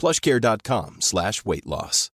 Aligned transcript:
plushcare.com 0.00 1.00
slash 1.00 1.44
weight 1.44 1.66
loss. 1.66 2.10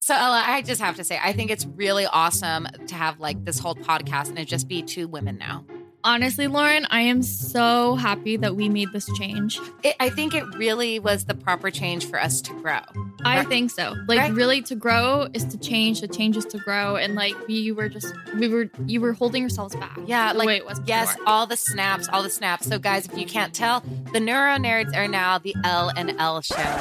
So 0.00 0.14
Ella, 0.14 0.42
I 0.44 0.62
just 0.62 0.80
have 0.80 0.96
to 0.96 1.04
say, 1.04 1.16
I 1.22 1.32
think 1.32 1.52
it's 1.52 1.64
really 1.64 2.06
awesome 2.06 2.66
to 2.88 2.94
have 2.96 3.20
like 3.20 3.44
this 3.44 3.60
whole 3.60 3.76
podcast 3.76 4.30
and 4.30 4.38
it 4.38 4.48
just 4.48 4.66
be 4.66 4.82
two 4.82 5.06
women 5.06 5.38
now. 5.38 5.64
Honestly, 6.04 6.48
Lauren, 6.48 6.84
I 6.90 7.02
am 7.02 7.22
so 7.22 7.94
happy 7.94 8.36
that 8.36 8.56
we 8.56 8.68
made 8.68 8.90
this 8.92 9.08
change. 9.16 9.60
It, 9.84 9.94
I 10.00 10.10
think 10.10 10.34
it 10.34 10.42
really 10.56 10.98
was 10.98 11.26
the 11.26 11.34
proper 11.34 11.70
change 11.70 12.06
for 12.06 12.20
us 12.20 12.40
to 12.42 12.52
grow. 12.60 12.80
I 13.24 13.38
Right? 13.38 13.48
think 13.48 13.70
so. 13.70 13.94
Like 14.08 14.18
Right. 14.18 14.32
really 14.32 14.62
to 14.62 14.74
grow 14.74 15.28
is 15.32 15.44
to 15.44 15.58
change, 15.58 16.00
to 16.00 16.08
change 16.08 16.36
is 16.36 16.44
to 16.46 16.58
grow. 16.58 16.96
And 16.96 17.14
like 17.14 17.36
we 17.46 17.70
were 17.70 17.88
just 17.88 18.12
we 18.36 18.48
were 18.48 18.68
you 18.86 19.00
were 19.00 19.12
holding 19.12 19.42
yourselves 19.42 19.76
back. 19.76 19.96
Yeah, 20.04 20.32
the 20.32 20.40
like 20.40 20.48
it 20.48 20.66
was 20.66 20.80
before. 20.80 20.88
yes, 20.88 21.16
all 21.24 21.46
the 21.46 21.56
snaps, 21.56 22.08
all 22.08 22.24
the 22.24 22.30
snaps. 22.30 22.66
So 22.66 22.80
guys, 22.80 23.06
if 23.06 23.16
you 23.16 23.24
can't 23.26 23.54
tell, 23.54 23.84
the 24.12 24.18
Neuro 24.18 24.56
Nerds 24.56 24.96
are 24.96 25.06
now 25.06 25.38
the 25.38 25.54
L 25.62 25.92
and 25.96 26.16
L 26.18 26.40
show. 26.40 26.80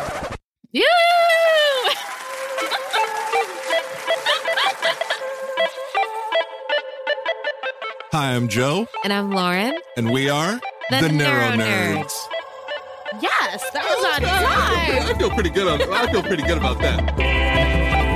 Yoo! 0.72 0.82
Hi, 8.12 8.36
I'm 8.36 8.48
Joe, 8.48 8.88
And 9.04 9.14
I'm 9.14 9.32
Lauren. 9.32 9.78
and 9.96 10.12
we 10.12 10.30
are 10.30 10.60
The 10.90 11.10
Neuro 11.10 11.52
Nerds. 11.52 12.04
Nerds. 12.04 12.14
yes, 13.22 13.70
that 13.72 13.86
was 13.86 14.06
on 14.16 14.22
time. 14.22 15.02
I 15.02 15.06
time. 15.08 15.18
feel 15.18 15.30
pretty 15.32 15.50
good. 15.50 15.68
On, 15.68 15.94
I 15.94 16.12
feel 16.12 16.22
pretty 16.24 16.44
good 16.44 16.58
about 16.58 16.80
that. 16.82 18.12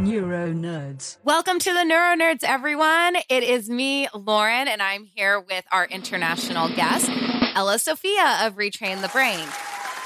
Neuro 0.00 0.52
Nerds. 0.52 1.18
Welcome 1.22 1.58
to 1.60 1.72
the 1.72 1.84
Neuro 1.84 2.16
Nerds, 2.16 2.42
everyone. 2.42 3.16
It 3.28 3.42
is 3.44 3.68
me, 3.68 4.08
Lauren, 4.14 4.66
and 4.68 4.82
I'm 4.82 5.04
here 5.04 5.38
with 5.38 5.64
our 5.70 5.84
international 5.86 6.68
guest, 6.70 7.08
Ella 7.54 7.78
Sofia 7.78 8.38
of 8.42 8.54
Retrain 8.56 9.00
the 9.02 9.08
Brain. 9.08 9.46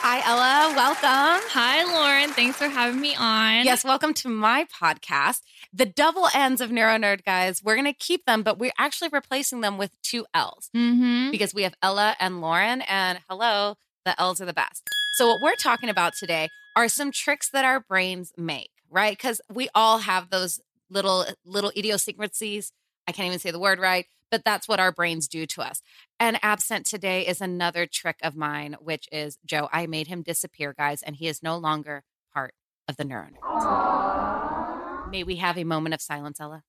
Hi, 0.08 0.20
Ella. 0.24 0.72
Welcome. 0.76 1.48
Hi, 1.50 1.82
Lauren. 1.82 2.30
Thanks 2.30 2.56
for 2.56 2.68
having 2.68 3.00
me 3.00 3.16
on. 3.16 3.64
Yes, 3.64 3.82
welcome 3.82 4.14
to 4.14 4.28
my 4.28 4.64
podcast. 4.80 5.40
The 5.72 5.84
double 5.84 6.28
ends 6.32 6.60
of 6.60 6.70
Neuro 6.70 6.96
Nerd, 6.96 7.24
guys. 7.24 7.60
We're 7.60 7.74
going 7.74 7.86
to 7.86 7.92
keep 7.92 8.24
them, 8.24 8.44
but 8.44 8.56
we're 8.56 8.70
actually 8.78 9.08
replacing 9.12 9.62
them 9.62 9.78
with 9.78 9.90
two 10.04 10.24
L's 10.32 10.70
Mm-hmm. 10.76 11.32
because 11.32 11.52
we 11.52 11.64
have 11.64 11.74
Ella 11.82 12.14
and 12.20 12.40
Lauren. 12.40 12.82
And 12.82 13.18
hello, 13.28 13.74
the 14.04 14.18
L's 14.20 14.40
are 14.40 14.44
the 14.44 14.52
best. 14.52 14.80
So, 15.14 15.26
what 15.26 15.42
we're 15.42 15.56
talking 15.56 15.88
about 15.88 16.12
today 16.14 16.50
are 16.76 16.86
some 16.86 17.10
tricks 17.10 17.50
that 17.50 17.64
our 17.64 17.80
brains 17.80 18.32
make, 18.38 18.70
right? 18.88 19.10
Because 19.18 19.40
we 19.52 19.68
all 19.74 19.98
have 19.98 20.30
those 20.30 20.60
little 20.88 21.26
little 21.44 21.72
idiosyncrasies. 21.76 22.70
I 23.08 23.12
can't 23.12 23.26
even 23.26 23.40
say 23.40 23.50
the 23.50 23.58
word 23.58 23.80
right, 23.80 24.06
but 24.30 24.44
that's 24.44 24.68
what 24.68 24.80
our 24.80 24.92
brains 24.92 25.28
do 25.28 25.46
to 25.46 25.62
us. 25.62 25.82
And 26.18 26.38
absent 26.42 26.86
today 26.86 27.26
is 27.26 27.40
another 27.40 27.86
trick 27.86 28.16
of 28.22 28.36
mine, 28.36 28.76
which 28.80 29.08
is 29.12 29.38
Joe. 29.44 29.68
I 29.72 29.86
made 29.86 30.06
him 30.08 30.22
disappear, 30.22 30.74
guys, 30.76 31.02
and 31.02 31.16
he 31.16 31.28
is 31.28 31.42
no 31.42 31.56
longer 31.56 32.02
part 32.32 32.54
of 32.88 32.96
the 32.96 33.04
Neuro 33.04 33.28
Nerds. 33.28 35.10
May 35.10 35.22
we 35.22 35.36
have 35.36 35.56
a 35.56 35.64
moment 35.64 35.94
of 35.94 36.00
silence, 36.00 36.40
Ella? 36.40 36.62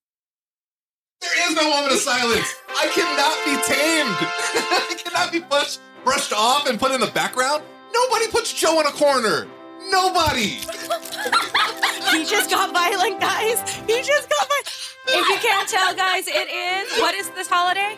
There 1.20 1.50
is 1.50 1.56
no 1.56 1.68
moment 1.68 1.92
of 1.92 1.98
silence. 1.98 2.54
I 2.68 2.86
cannot 2.94 3.44
be 3.44 3.54
tamed. 3.66 4.16
I 4.90 4.94
cannot 4.96 5.32
be 5.32 5.40
pushed, 5.40 5.80
brushed 6.04 6.32
off, 6.32 6.68
and 6.68 6.78
put 6.78 6.92
in 6.92 7.00
the 7.00 7.08
background. 7.08 7.64
Nobody 7.92 8.30
puts 8.30 8.52
Joe 8.52 8.78
in 8.80 8.86
a 8.86 8.92
corner. 8.92 9.48
Nobody. 9.90 10.60
he 12.12 12.24
just 12.24 12.50
got 12.50 12.72
violent, 12.72 13.20
guys. 13.20 13.60
He 13.86 14.02
just 14.02 14.28
got 14.28 14.46
violent. 14.46 14.77
If 15.10 15.28
you 15.28 15.48
can't 15.48 15.68
tell, 15.68 15.94
guys, 15.94 16.28
it 16.28 16.48
is 16.48 17.00
what 17.00 17.14
is 17.14 17.30
this 17.30 17.48
holiday? 17.48 17.96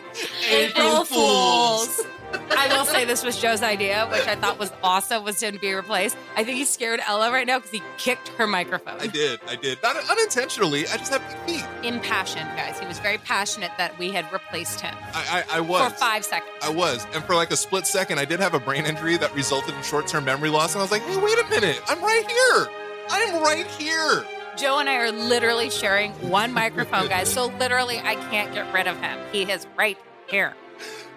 April 0.49 1.03
Fools. 1.05 2.01
I 2.57 2.67
will 2.69 2.85
say 2.85 3.03
this 3.03 3.23
was 3.25 3.37
Joe's 3.37 3.61
idea, 3.61 4.07
which 4.09 4.25
I 4.25 4.35
thought 4.35 4.57
was 4.57 4.71
awesome, 4.81 5.23
was 5.25 5.39
to 5.39 5.51
be 5.59 5.73
replaced. 5.73 6.15
I 6.37 6.43
think 6.45 6.57
he's 6.57 6.69
scared 6.69 7.01
Ella 7.05 7.29
right 7.31 7.45
now 7.45 7.59
because 7.59 7.71
he 7.71 7.83
kicked 7.97 8.29
her 8.29 8.47
microphone. 8.47 9.01
I 9.01 9.07
did. 9.07 9.41
I 9.47 9.57
did. 9.57 9.79
Not 9.83 9.97
unintentionally. 10.09 10.87
I 10.87 10.97
just 10.97 11.11
have 11.11 11.21
big 11.45 11.57
feet. 11.59 11.65
Impassioned, 11.83 12.49
guys. 12.55 12.79
He 12.79 12.85
was 12.87 12.99
very 12.99 13.17
passionate 13.17 13.71
that 13.77 13.97
we 13.99 14.11
had 14.11 14.31
replaced 14.31 14.79
him 14.79 14.95
I, 15.13 15.43
I, 15.49 15.57
I 15.57 15.59
was. 15.61 15.91
for 15.91 15.97
five 15.97 16.23
seconds. 16.23 16.51
I 16.61 16.69
was. 16.69 17.05
And 17.13 17.23
for 17.25 17.35
like 17.35 17.51
a 17.51 17.57
split 17.57 17.85
second, 17.85 18.19
I 18.19 18.25
did 18.25 18.39
have 18.39 18.53
a 18.53 18.59
brain 18.59 18.85
injury 18.85 19.17
that 19.17 19.33
resulted 19.35 19.75
in 19.75 19.81
short 19.83 20.07
term 20.07 20.23
memory 20.23 20.49
loss. 20.49 20.73
And 20.73 20.79
I 20.79 20.83
was 20.83 20.91
like, 20.91 21.01
hey, 21.01 21.17
wait 21.17 21.37
a 21.39 21.49
minute. 21.49 21.81
I'm 21.89 22.01
right 22.01 22.25
here. 22.29 22.67
I'm 23.09 23.43
right 23.43 23.67
here. 23.67 24.23
Joe 24.57 24.79
and 24.79 24.89
I 24.89 24.95
are 24.97 25.11
literally 25.11 25.69
sharing 25.69 26.11
one 26.29 26.53
microphone, 26.53 27.07
guys. 27.07 27.31
So 27.31 27.47
literally, 27.59 27.99
I 27.99 28.15
can't 28.29 28.53
get 28.53 28.71
rid 28.73 28.87
of 28.87 28.97
him. 28.99 29.17
He 29.31 29.43
is 29.43 29.65
right 29.77 29.97
here. 30.27 30.53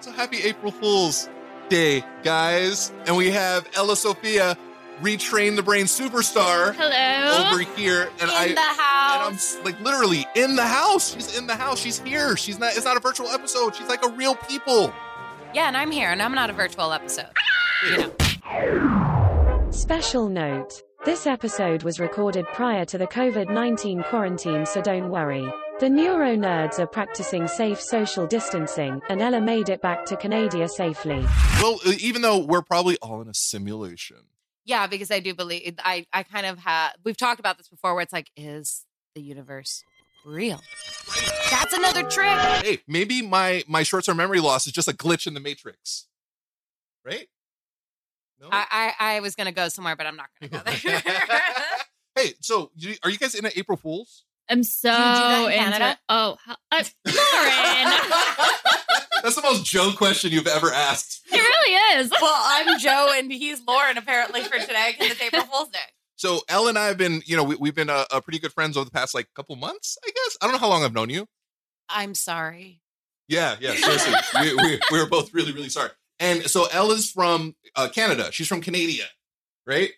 So 0.00 0.12
happy 0.12 0.38
April 0.42 0.70
Fool's 0.72 1.28
Day, 1.68 2.04
guys. 2.22 2.92
And 3.06 3.16
we 3.16 3.30
have 3.30 3.68
Ella 3.74 3.96
Sofia, 3.96 4.56
retrain 5.00 5.56
the 5.56 5.62
brain 5.62 5.86
superstar, 5.86 6.74
Hello. 6.74 7.50
over 7.50 7.62
here. 7.74 8.02
And 8.20 8.22
In 8.22 8.28
I 8.30 8.48
the 8.48 8.60
and 8.60 9.34
I'm 9.34 9.64
like 9.64 9.80
literally 9.80 10.26
in 10.36 10.56
the 10.56 10.66
house. 10.66 11.14
She's 11.14 11.36
in 11.38 11.46
the 11.46 11.56
house. 11.56 11.78
She's 11.80 11.98
here. 12.00 12.36
She's 12.36 12.58
not 12.58 12.76
it's 12.76 12.84
not 12.84 12.96
a 12.96 13.00
virtual 13.00 13.28
episode. 13.28 13.74
She's 13.74 13.88
like 13.88 14.04
a 14.04 14.10
real 14.10 14.34
people. 14.36 14.92
Yeah, 15.54 15.68
and 15.68 15.76
I'm 15.76 15.90
here, 15.90 16.10
and 16.10 16.20
I'm 16.20 16.34
not 16.34 16.50
a 16.50 16.52
virtual 16.52 16.92
episode. 16.92 17.26
You 17.86 17.96
know. 17.98 19.68
Special 19.70 20.28
note. 20.28 20.82
This 21.04 21.26
episode 21.26 21.82
was 21.82 22.00
recorded 22.00 22.46
prior 22.54 22.86
to 22.86 22.96
the 22.96 23.06
COVID 23.06 23.52
19 23.52 24.04
quarantine, 24.04 24.64
so 24.64 24.80
don't 24.80 25.10
worry. 25.10 25.46
The 25.78 25.90
Neuro 25.90 26.34
Nerds 26.34 26.78
are 26.78 26.86
practicing 26.86 27.46
safe 27.46 27.78
social 27.78 28.26
distancing, 28.26 29.02
and 29.10 29.20
Ella 29.20 29.42
made 29.42 29.68
it 29.68 29.82
back 29.82 30.06
to 30.06 30.16
Canada 30.16 30.66
safely. 30.66 31.22
Well, 31.60 31.78
even 31.98 32.22
though 32.22 32.38
we're 32.38 32.62
probably 32.62 32.96
all 33.02 33.20
in 33.20 33.28
a 33.28 33.34
simulation. 33.34 34.16
Yeah, 34.64 34.86
because 34.86 35.10
I 35.10 35.20
do 35.20 35.34
believe 35.34 35.74
I 35.80 36.06
I 36.14 36.22
kind 36.22 36.46
of 36.46 36.60
have 36.60 36.94
we've 37.04 37.18
talked 37.18 37.38
about 37.38 37.58
this 37.58 37.68
before 37.68 37.92
where 37.92 38.02
it's 38.02 38.12
like 38.12 38.30
is 38.34 38.86
the 39.14 39.20
universe 39.20 39.84
real? 40.24 40.62
That's 41.50 41.74
another 41.74 42.04
trick. 42.04 42.38
Hey, 42.64 42.78
maybe 42.88 43.20
my 43.20 43.62
my 43.68 43.82
short 43.82 44.04
term 44.04 44.16
memory 44.16 44.40
loss 44.40 44.66
is 44.66 44.72
just 44.72 44.88
a 44.88 44.94
glitch 44.94 45.26
in 45.26 45.34
the 45.34 45.40
matrix. 45.40 46.06
Right? 47.04 47.28
No. 48.44 48.50
I 48.52 48.92
I, 48.98 49.16
I 49.16 49.20
was 49.20 49.34
going 49.34 49.46
to 49.46 49.52
go 49.52 49.68
somewhere 49.68 49.96
but 49.96 50.06
I'm 50.06 50.16
not 50.16 50.26
going 50.40 50.50
to 50.50 50.58
go 50.58 50.62
there. 50.92 51.40
hey, 52.16 52.34
so 52.40 52.70
you- 52.76 52.96
are 53.02 53.10
you 53.10 53.18
guys 53.18 53.34
into 53.34 53.56
April 53.58 53.76
Fools? 53.78 54.24
I'm 54.50 54.62
so 54.62 54.88
that 54.90 55.38
in 55.46 55.52
into 55.52 55.58
Canada? 55.58 55.98
Oh, 56.10 56.36
how- 56.44 56.56
uh, 56.70 56.84
Lauren. 57.06 57.98
That's 59.22 59.36
the 59.36 59.42
most 59.42 59.64
Joe 59.64 59.92
question 59.96 60.32
you've 60.32 60.46
ever 60.46 60.70
asked. 60.70 61.22
It 61.32 61.36
really 61.38 62.00
is. 62.02 62.10
Well, 62.10 62.42
I'm 62.44 62.78
Joe 62.78 63.10
and 63.16 63.32
he's 63.32 63.62
Lauren 63.66 63.96
apparently 63.96 64.42
for 64.42 64.58
today 64.58 64.92
because 64.98 65.12
it's 65.12 65.22
April 65.22 65.44
Fool's 65.44 65.70
Day. 65.70 65.78
So 66.16 66.40
Elle 66.48 66.68
and 66.68 66.78
I 66.78 66.86
have 66.88 66.98
been, 66.98 67.22
you 67.24 67.34
know, 67.36 67.42
we, 67.44 67.56
we've 67.56 67.74
been 67.74 67.88
uh, 67.88 68.04
uh, 68.10 68.20
pretty 68.20 68.38
good 68.38 68.52
friends 68.52 68.76
over 68.76 68.84
the 68.84 68.90
past 68.90 69.14
like 69.14 69.28
couple 69.34 69.56
months, 69.56 69.96
I 70.06 70.10
guess. 70.14 70.36
I 70.42 70.46
don't 70.46 70.52
know 70.52 70.58
how 70.58 70.68
long 70.68 70.84
I've 70.84 70.92
known 70.92 71.08
you. 71.08 71.26
I'm 71.88 72.14
sorry. 72.14 72.82
Yeah, 73.28 73.56
yeah, 73.60 73.74
seriously. 73.76 74.14
we, 74.40 74.54
we, 74.56 74.80
we 74.92 74.98
were 74.98 75.08
both 75.08 75.32
really, 75.32 75.52
really 75.52 75.70
sorry. 75.70 75.88
And 76.24 76.50
so 76.50 76.66
Elle 76.72 76.92
is 76.92 77.10
from 77.10 77.54
uh, 77.76 77.88
Canada. 77.88 78.30
She's 78.32 78.48
from 78.48 78.62
Canada, 78.62 79.04
right? 79.66 79.90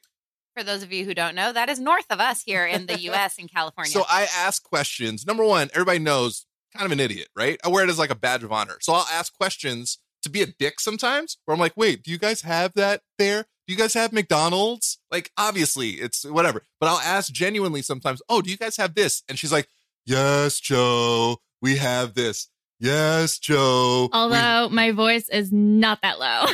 For 0.56 0.64
those 0.64 0.82
of 0.82 0.92
you 0.92 1.04
who 1.04 1.14
don't 1.14 1.36
know, 1.36 1.52
that 1.52 1.68
is 1.68 1.78
north 1.78 2.06
of 2.10 2.18
us 2.18 2.42
here 2.42 2.66
in 2.66 2.86
the 2.86 2.98
US 3.10 3.38
in 3.38 3.46
California. 3.46 3.92
So 3.92 4.04
I 4.08 4.26
ask 4.36 4.62
questions. 4.62 5.24
Number 5.24 5.44
one, 5.44 5.68
everybody 5.72 6.00
knows 6.00 6.46
kind 6.74 6.84
of 6.84 6.92
an 6.92 7.00
idiot, 7.00 7.28
right? 7.36 7.58
I 7.64 7.68
wear 7.68 7.84
it 7.84 7.90
as 7.90 7.98
like 7.98 8.10
a 8.10 8.16
badge 8.16 8.42
of 8.42 8.50
honor. 8.50 8.76
So 8.80 8.92
I'll 8.92 9.06
ask 9.12 9.36
questions 9.36 9.98
to 10.22 10.28
be 10.28 10.42
a 10.42 10.46
dick 10.46 10.80
sometimes 10.80 11.38
where 11.44 11.54
I'm 11.54 11.60
like, 11.60 11.76
wait, 11.76 12.02
do 12.02 12.10
you 12.10 12.18
guys 12.18 12.42
have 12.42 12.72
that 12.74 13.02
there? 13.18 13.44
Do 13.66 13.72
you 13.72 13.78
guys 13.78 13.94
have 13.94 14.12
McDonald's? 14.12 14.98
Like, 15.10 15.30
obviously, 15.36 15.90
it's 15.90 16.24
whatever. 16.24 16.62
But 16.80 16.88
I'll 16.88 16.98
ask 16.98 17.32
genuinely 17.32 17.82
sometimes, 17.82 18.20
oh, 18.28 18.42
do 18.42 18.50
you 18.50 18.56
guys 18.56 18.76
have 18.76 18.94
this? 18.94 19.22
And 19.28 19.38
she's 19.38 19.52
like, 19.52 19.68
yes, 20.04 20.58
Joe, 20.58 21.38
we 21.62 21.76
have 21.76 22.14
this. 22.14 22.48
Yes, 22.78 23.38
Joe. 23.38 24.08
we-" 24.12 24.18
Although 24.18 24.68
my 24.70 24.92
voice 24.92 25.28
is 25.28 25.52
not 25.52 26.02
that 26.02 26.18
low. 26.18 26.46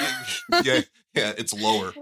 yeah, 0.64 0.82
yeah, 1.14 1.32
it's 1.36 1.52
lower. 1.52 1.92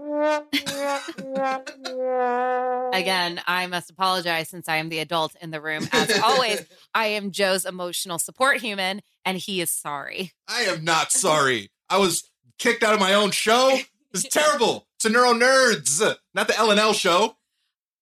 Again, 2.93 3.41
I 3.47 3.67
must 3.67 3.89
apologize 3.89 4.49
since 4.49 4.69
I 4.69 4.77
am 4.77 4.89
the 4.89 4.99
adult 4.99 5.35
in 5.41 5.51
the 5.51 5.61
room. 5.61 5.87
As 5.91 6.19
always, 6.19 6.63
I 6.93 7.07
am 7.07 7.31
Joe's 7.31 7.65
emotional 7.65 8.19
support 8.19 8.57
human, 8.61 9.01
and 9.25 9.37
he 9.37 9.61
is 9.61 9.71
sorry. 9.71 10.33
I 10.47 10.61
am 10.61 10.83
not 10.83 11.11
sorry. 11.11 11.71
I 11.89 11.97
was 11.97 12.29
kicked 12.57 12.83
out 12.83 12.93
of 12.93 12.99
my 12.99 13.13
own 13.13 13.31
show. 13.31 13.77
It's 14.13 14.27
terrible. 14.27 14.87
It's 14.97 15.05
a 15.05 15.09
Neuro 15.09 15.33
Nerds, 15.33 16.15
not 16.33 16.47
the 16.47 16.57
L 16.57 16.69
and 16.69 16.79
L 16.79 16.93
show. 16.93 17.37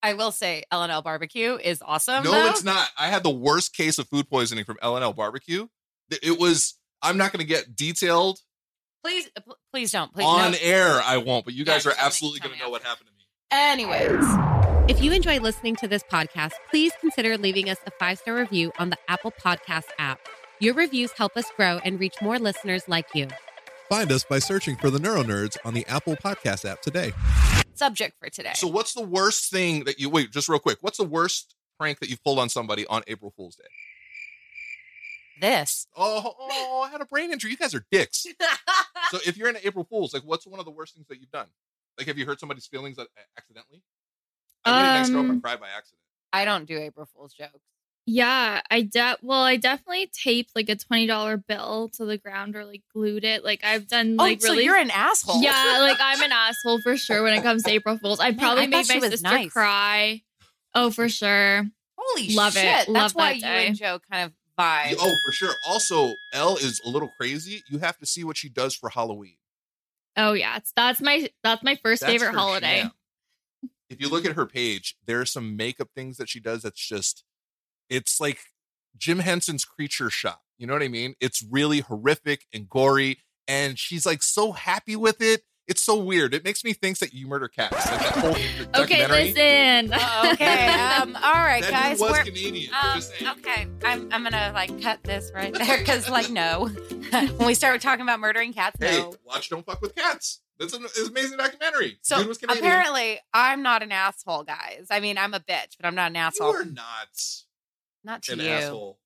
I 0.02 0.14
will 0.14 0.32
say 0.32 0.64
L&L 0.72 1.02
barbecue 1.02 1.58
is 1.62 1.84
awesome. 1.86 2.24
No, 2.24 2.32
though. 2.32 2.50
it's 2.50 2.64
not. 2.64 2.90
I 2.98 3.08
had 3.08 3.24
the 3.24 3.30
worst 3.30 3.76
case 3.76 3.98
of 3.98 4.08
food 4.08 4.30
poisoning 4.30 4.64
from 4.64 4.78
L 4.82 4.96
and 4.96 5.04
L 5.04 5.14
barbecue. 5.14 5.68
It- 6.12 6.20
It 6.24 6.40
was. 6.40 6.76
I'm 7.02 7.18
not 7.18 7.32
going 7.32 7.40
to 7.40 7.48
get 7.48 7.76
detailed 7.76 8.40
Please, 9.02 9.30
uh, 9.38 9.54
please 9.72 9.92
don't. 9.94 10.14
Please 10.14 10.26
on 10.26 10.52
no. 10.52 10.58
air. 10.62 11.00
I 11.02 11.16
won't. 11.18 11.46
But 11.46 11.54
you 11.54 11.64
Yeah, 11.64 11.74
guys 11.74 11.86
are 11.86 11.94
absolutely 11.98 12.42
going 12.42 12.54
to 12.56 12.60
know 12.60 12.70
what 12.70 12.84
happened 12.84 13.08
to 13.08 13.14
me. 13.14 13.24
Anyways, 13.52 14.90
if 14.90 15.02
you 15.02 15.14
enjoy 15.14 15.40
listening 15.40 15.78
to 15.78 15.88
this 15.88 16.04
podcast, 16.04 16.52
please 16.70 16.92
consider 17.00 17.38
leaving 17.38 17.70
us 17.70 17.78
a 17.88 17.92
five 17.92 18.18
star 18.20 18.36
review 18.36 18.74
on 18.78 18.90
the 18.90 18.98
Apple 19.08 19.32
Podcast 19.32 19.86
app. 19.98 20.20
Your 20.60 20.74
reviews 20.74 21.12
help 21.14 21.38
us 21.38 21.46
grow 21.56 21.80
and 21.86 21.98
reach 22.00 22.16
more 22.22 22.38
listeners 22.38 22.84
like 22.90 23.08
you. 23.16 23.28
Find 23.90 24.12
us 24.12 24.26
by 24.26 24.40
searching 24.40 24.76
for 24.76 24.90
the 24.90 25.00
Neuro 25.00 25.24
Nerds 25.24 25.56
on 25.64 25.74
the 25.74 25.86
Apple 25.88 26.18
Podcast 26.18 26.66
app 26.70 26.82
today. 26.82 27.14
Subject 27.76 28.14
for 28.20 28.30
today. 28.30 28.52
So, 28.56 28.68
what's 28.68 28.94
the 28.94 29.04
worst 29.06 29.50
thing 29.50 29.86
that 29.86 30.00
you 30.00 30.10
wait? 30.10 30.32
Just 30.32 30.50
real 30.50 30.60
quick. 30.60 30.80
What's 30.82 30.98
the 30.98 31.06
worst 31.06 31.56
prank 31.80 32.00
that 32.00 32.10
you've 32.10 32.22
pulled 32.24 32.40
on 32.40 32.50
somebody 32.50 32.86
on 32.88 33.04
April 33.08 33.32
Fool's 33.38 33.56
Day? 33.56 33.64
This. 35.42 35.88
Oh, 35.96 36.34
oh, 36.40 36.84
I 36.88 36.90
had 36.92 37.02
a 37.02 37.06
brain 37.06 37.32
injury. 37.32 37.52
You 37.52 37.58
guys 37.58 37.74
are 37.76 37.86
dicks. 37.92 38.26
so, 39.12 39.20
if 39.26 39.38
you're 39.38 39.50
in 39.50 39.58
April 39.64 39.84
Fool's, 39.84 40.14
like, 40.14 40.24
what's 40.24 40.46
one 40.46 40.60
of 40.60 40.66
the 40.66 40.72
worst 40.72 40.96
things 40.96 41.08
that 41.08 41.20
you've 41.20 41.32
done? 41.32 41.48
Like, 41.98 42.08
have 42.08 42.18
you 42.18 42.26
hurt 42.26 42.40
somebody's 42.40 42.68
feelings 42.68 42.98
accidentally? 43.38 43.82
I 44.66 44.82
made 44.82 44.90
an 44.90 44.96
ex 44.98 45.10
girlfriend 45.10 45.32
Um, 45.32 45.42
cry 45.42 45.56
by 45.56 45.68
accident. 45.70 46.00
I 46.32 46.46
don't 46.46 46.66
do 46.66 46.78
April 46.78 47.08
Fool's 47.14 47.34
jokes. 47.34 47.60
Yeah, 48.06 48.62
I 48.72 48.82
de 48.82 49.18
well, 49.22 49.44
I 49.44 49.58
definitely 49.58 50.10
taped 50.12 50.56
like 50.56 50.68
a 50.68 50.76
twenty 50.76 51.06
dollar 51.06 51.38
bill 51.38 51.90
to 51.94 52.06
the 52.06 52.18
ground 52.18 52.56
or 52.56 52.66
like 52.66 52.82
glued 52.92 53.24
it. 53.24 53.44
Like 53.44 53.64
I've 53.64 53.88
done 53.88 54.16
like 54.16 54.40
oh, 54.42 54.48
so 54.48 54.54
really 54.54 54.64
you're 54.64 54.78
an 54.78 54.90
asshole. 54.90 55.44
Yeah, 55.44 55.78
like 55.80 55.98
I'm 56.02 56.22
an 56.24 56.32
asshole 56.32 56.82
for 56.82 56.98
sure 56.98 57.22
when 57.22 57.36
it 57.36 57.44
comes 57.44 57.64
to 57.64 57.72
April 57.72 57.98
Fools. 58.00 58.20
I 58.20 58.32
probably 58.34 58.64
I 58.64 58.68
made 58.68 58.88
my 58.88 59.00
sister 59.00 59.30
nice. 59.30 59.52
cry. 59.52 60.22
Oh, 60.74 60.90
for 60.90 61.08
sure. 61.08 61.68
Holy 61.98 62.34
Love 62.34 62.56
it. 62.56 62.62
shit. 62.62 62.88
Love 62.90 63.04
That's 63.04 63.16
why 63.16 63.40
that 63.40 63.62
you 63.62 63.68
and 63.68 63.76
Joe 63.76 64.00
kind 64.12 64.26
of 64.26 64.34
vibe. 64.60 64.96
Oh, 65.00 65.16
for 65.24 65.32
sure. 65.32 65.54
Also, 65.68 66.16
Elle 66.34 66.58
is 66.58 66.82
a 66.86 66.90
little 66.90 67.12
crazy. 67.18 67.64
You 67.70 67.80
have 67.80 67.98
to 68.00 68.06
see 68.06 68.24
what 68.24 68.38
she 68.38 68.50
does 68.50 68.76
for 68.76 68.90
Halloween. 68.90 69.38
Oh 70.18 70.34
yeah, 70.34 70.58
it's 70.58 70.74
that's 70.76 71.00
my 71.02 71.30
that's 71.44 71.64
my 71.64 71.76
first 71.76 72.02
That's 72.02 72.12
favorite 72.12 72.36
holiday. 72.36 72.82
jam. 72.82 72.92
If 73.90 74.02
you 74.02 74.10
look 74.10 74.26
at 74.26 74.36
her 74.36 74.46
page, 74.46 74.98
there 75.06 75.22
are 75.22 75.26
some 75.26 75.56
makeup 75.56 75.90
things 75.96 76.18
that 76.18 76.30
she 76.30 76.40
does 76.40 76.62
that's 76.62 76.86
just, 76.86 77.24
it's 77.90 78.20
like 78.20 78.40
Jim 78.96 79.20
Henson's 79.20 79.66
Creature 79.66 80.12
Shop. 80.12 80.42
You 80.58 80.68
know 80.68 80.74
what 80.74 80.84
I 80.84 80.90
mean? 80.90 81.16
It's 81.20 81.44
really 81.50 81.80
horrific 81.80 82.46
and 82.54 82.70
gory, 82.70 83.20
and 83.48 83.80
she's 83.80 84.06
like 84.06 84.22
so 84.22 84.52
happy 84.52 84.96
with 84.96 85.22
it. 85.22 85.42
It's 85.70 85.82
so 85.84 85.96
weird. 85.98 86.34
It 86.34 86.44
makes 86.44 86.64
me 86.64 86.74
think 86.74 86.98
that 86.98 87.14
you 87.14 87.28
murder 87.28 87.48
cats. 87.48 87.74
Like 87.92 88.00
that 88.02 88.14
whole 88.16 88.82
Okay, 88.84 89.08
listen. 89.08 89.94
Okay. 90.34 90.68
Um, 90.68 91.16
all 91.16 91.34
right, 91.34 91.62
That 91.62 91.72
guys. 91.72 91.98
dude 92.00 92.02
was 92.02 92.12
we're- 92.12 92.24
Canadian. 92.26 92.74
Um, 92.74 93.02
okay, 93.38 93.68
I'm 93.86 94.10
I'm 94.12 94.24
gonna 94.24 94.52
like 94.54 94.82
cut 94.82 95.04
this 95.04 95.32
right 95.34 95.54
there 95.54 95.78
because 95.78 96.10
like 96.10 96.30
no, 96.30 96.66
when 97.12 97.46
we 97.48 97.54
start 97.54 97.80
talking 97.82 98.02
about 98.02 98.20
murdering 98.20 98.52
cats, 98.52 98.78
Hey, 98.80 98.98
no. 98.98 99.14
watch 99.26 99.50
Don't 99.50 99.66
Fuck 99.66 99.82
with 99.82 99.96
Cats. 99.96 100.42
That's 100.60 100.74
an, 100.74 100.84
it's 100.84 101.00
an 101.00 101.08
amazing 101.10 101.38
documentary. 101.38 102.00
So 102.02 102.26
was 102.28 102.38
apparently, 102.44 103.20
I'm 103.34 103.62
not 103.64 103.82
an 103.82 103.92
asshole, 103.94 104.44
guys. 104.44 104.88
I 104.92 105.00
mean, 105.00 105.18
I'm 105.18 105.34
a 105.34 105.40
bitch, 105.40 105.78
but 105.80 105.86
I'm 105.86 105.96
not 105.96 106.10
an 106.12 106.18
asshole. 106.18 106.52
You're 106.52 106.66
not 106.66 107.08
not 108.04 108.24
to 108.24 108.34
an 108.34 108.40
you. 108.40 108.48
asshole. 108.50 109.00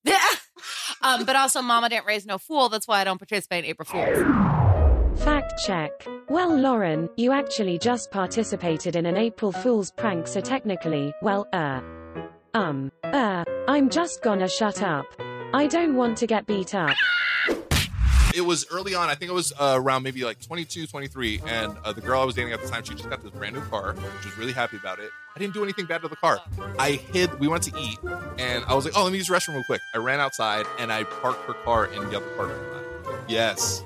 um, 1.02 1.24
but 1.26 1.36
also, 1.36 1.62
Mama 1.62 1.88
didn't 1.90 2.06
raise 2.06 2.26
no 2.26 2.38
fool. 2.38 2.68
That's 2.70 2.88
why 2.88 3.00
I 3.00 3.04
don't 3.04 3.18
participate 3.18 3.64
in 3.64 3.70
April 3.70 3.86
Fools. 3.86 4.63
Fact 5.16 5.54
check. 5.64 6.06
Well, 6.28 6.54
Lauren, 6.56 7.08
you 7.16 7.32
actually 7.32 7.78
just 7.78 8.10
participated 8.10 8.96
in 8.96 9.06
an 9.06 9.16
April 9.16 9.52
Fool's 9.52 9.90
prank, 9.90 10.26
so 10.26 10.40
technically, 10.40 11.14
well, 11.22 11.46
uh. 11.52 11.80
Um, 12.54 12.92
uh, 13.02 13.44
I'm 13.66 13.90
just 13.90 14.22
gonna 14.22 14.48
shut 14.48 14.82
up. 14.82 15.06
I 15.52 15.66
don't 15.66 15.96
want 15.96 16.18
to 16.18 16.26
get 16.26 16.46
beat 16.46 16.74
up. 16.74 16.96
it 18.34 18.42
was 18.42 18.66
early 18.70 18.94
on. 18.94 19.08
I 19.08 19.14
think 19.14 19.30
it 19.30 19.34
was 19.34 19.52
uh, 19.58 19.74
around 19.76 20.02
maybe 20.02 20.24
like 20.24 20.40
22, 20.40 20.86
23. 20.86 21.40
And 21.46 21.76
uh, 21.84 21.92
the 21.92 22.00
girl 22.00 22.20
I 22.20 22.24
was 22.24 22.34
dating 22.34 22.52
at 22.52 22.62
the 22.62 22.68
time, 22.68 22.84
she 22.84 22.94
just 22.94 23.08
got 23.08 23.22
this 23.22 23.30
brand 23.30 23.54
new 23.54 23.62
car. 23.62 23.94
Which 23.94 24.24
was 24.24 24.38
really 24.38 24.52
happy 24.52 24.76
about 24.76 24.98
it. 24.98 25.10
I 25.34 25.38
didn't 25.38 25.54
do 25.54 25.64
anything 25.64 25.86
bad 25.86 26.02
to 26.02 26.08
the 26.08 26.16
car. 26.16 26.38
I 26.78 26.92
hid. 26.92 27.40
We 27.40 27.48
went 27.48 27.64
to 27.64 27.72
eat, 27.80 27.98
and 28.38 28.64
I 28.66 28.74
was 28.74 28.84
like, 28.84 28.94
"Oh, 28.96 29.02
let 29.02 29.10
me 29.12 29.18
use 29.18 29.26
the 29.26 29.34
restroom 29.34 29.54
real 29.54 29.64
quick." 29.64 29.80
I 29.94 29.98
ran 29.98 30.20
outside 30.20 30.66
and 30.78 30.92
I 30.92 31.04
parked 31.04 31.44
her 31.46 31.54
car 31.54 31.86
in 31.86 32.08
the 32.08 32.16
other 32.16 32.26
parking 32.36 32.56
lot. 32.72 33.20
Yes, 33.28 33.82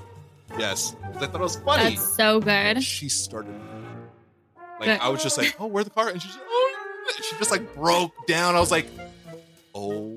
yes. 0.58 0.96
I 1.02 1.26
thought 1.26 1.34
it 1.34 1.40
was 1.40 1.56
funny. 1.56 1.96
That's 1.96 2.14
so 2.16 2.40
good. 2.40 2.82
she 2.82 3.08
started. 3.08 3.54
Like 4.80 4.88
Good. 4.88 5.00
I 5.00 5.08
was 5.08 5.22
just 5.22 5.36
like, 5.38 5.56
"Oh, 5.58 5.66
where 5.66 5.82
the 5.82 5.90
car?" 5.90 6.08
And 6.08 6.22
she's, 6.22 6.36
"Oh," 6.40 6.74
she 7.22 7.36
just 7.36 7.50
like 7.50 7.74
broke 7.74 8.26
down. 8.26 8.54
I 8.54 8.60
was 8.60 8.70
like, 8.70 8.86
"Oh 9.74 10.16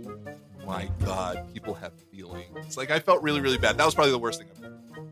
my 0.66 0.90
god, 1.04 1.52
people 1.54 1.74
have 1.74 1.94
feelings." 2.12 2.78
Like 2.78 2.92
I 2.92 3.00
felt 3.00 3.24
really, 3.24 3.42
really 3.42 3.58
bad. 3.58 3.78
That 3.78 3.86
was 3.86 3.96
probably 3.96 4.12
the 4.12 4.20
worst 4.20 4.40
thing 4.40 4.50
I've. 4.56 4.61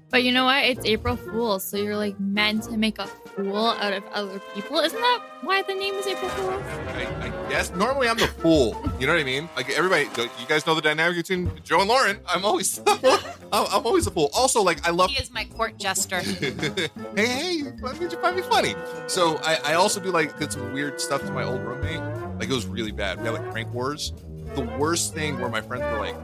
But 0.10 0.24
you 0.24 0.32
know 0.32 0.46
what? 0.46 0.64
It's 0.64 0.86
April 0.86 1.16
Fool's, 1.16 1.64
so 1.64 1.78
you're 1.78 1.96
like 1.96 2.20
meant 2.20 2.64
to 2.64 2.78
make 2.78 2.98
a 2.98 3.06
fool 3.06 3.56
out 3.56 3.94
of 3.94 4.04
other 4.12 4.40
people. 4.56 4.80
Isn't 4.80 5.00
that 5.00 5.22
why 5.42 5.62
the 5.62 5.76
name 5.76 5.94
is 5.96 6.08
April 6.08 6.30
Fool's? 6.30 6.64
I, 6.88 7.28
I 7.28 7.50
guess 7.50 7.72
normally 7.76 8.10
I'm 8.10 8.18
the 8.18 8.28
fool. 8.28 8.76
You 9.00 9.06
know 9.06 9.14
what 9.14 9.22
I 9.22 9.24
mean? 9.24 9.48
Like 9.56 9.70
everybody, 9.70 10.06
you 10.06 10.48
guys 10.48 10.66
know 10.66 10.74
the 10.74 10.82
dynamic 10.82 11.18
between 11.18 11.52
Joe 11.64 11.82
and 11.82 11.90
Lauren. 11.90 12.20
I'm 12.28 12.44
always, 12.44 12.82
I'm, 12.88 13.10
I'm 13.52 13.86
always 13.86 14.08
a 14.08 14.12
fool. 14.12 14.32
Also, 14.34 14.64
like 14.64 14.86
I 14.88 14.90
love. 14.90 15.12
He 15.12 15.22
is 15.22 15.32
my 15.32 15.46
court 15.46 15.78
jester. 15.78 16.20
hey, 16.22 16.90
hey, 17.16 17.62
why 17.80 17.96
did 17.96 18.12
you 18.12 18.20
find 18.20 18.36
me 18.36 18.42
funny? 18.42 18.74
So 19.06 19.38
I, 19.44 19.60
I 19.64 19.74
also 19.76 20.00
do 20.00 20.10
like 20.10 20.40
did 20.40 20.52
some 20.52 20.74
weird 20.74 21.00
stuff 21.00 21.22
to 21.22 21.32
my 21.32 21.44
old 21.44 21.62
roommate. 21.62 22.02
Like 22.40 22.50
it 22.50 22.54
was 22.54 22.66
really 22.66 22.92
bad. 22.92 23.20
We 23.20 23.26
had 23.26 23.36
like 23.36 23.52
prank 23.52 23.72
wars. 23.74 24.12
The 24.56 24.62
worst 24.80 25.14
thing 25.14 25.40
where 25.40 25.50
my 25.50 25.62
friends 25.62 25.84
were 25.84 26.00
like, 26.00 26.16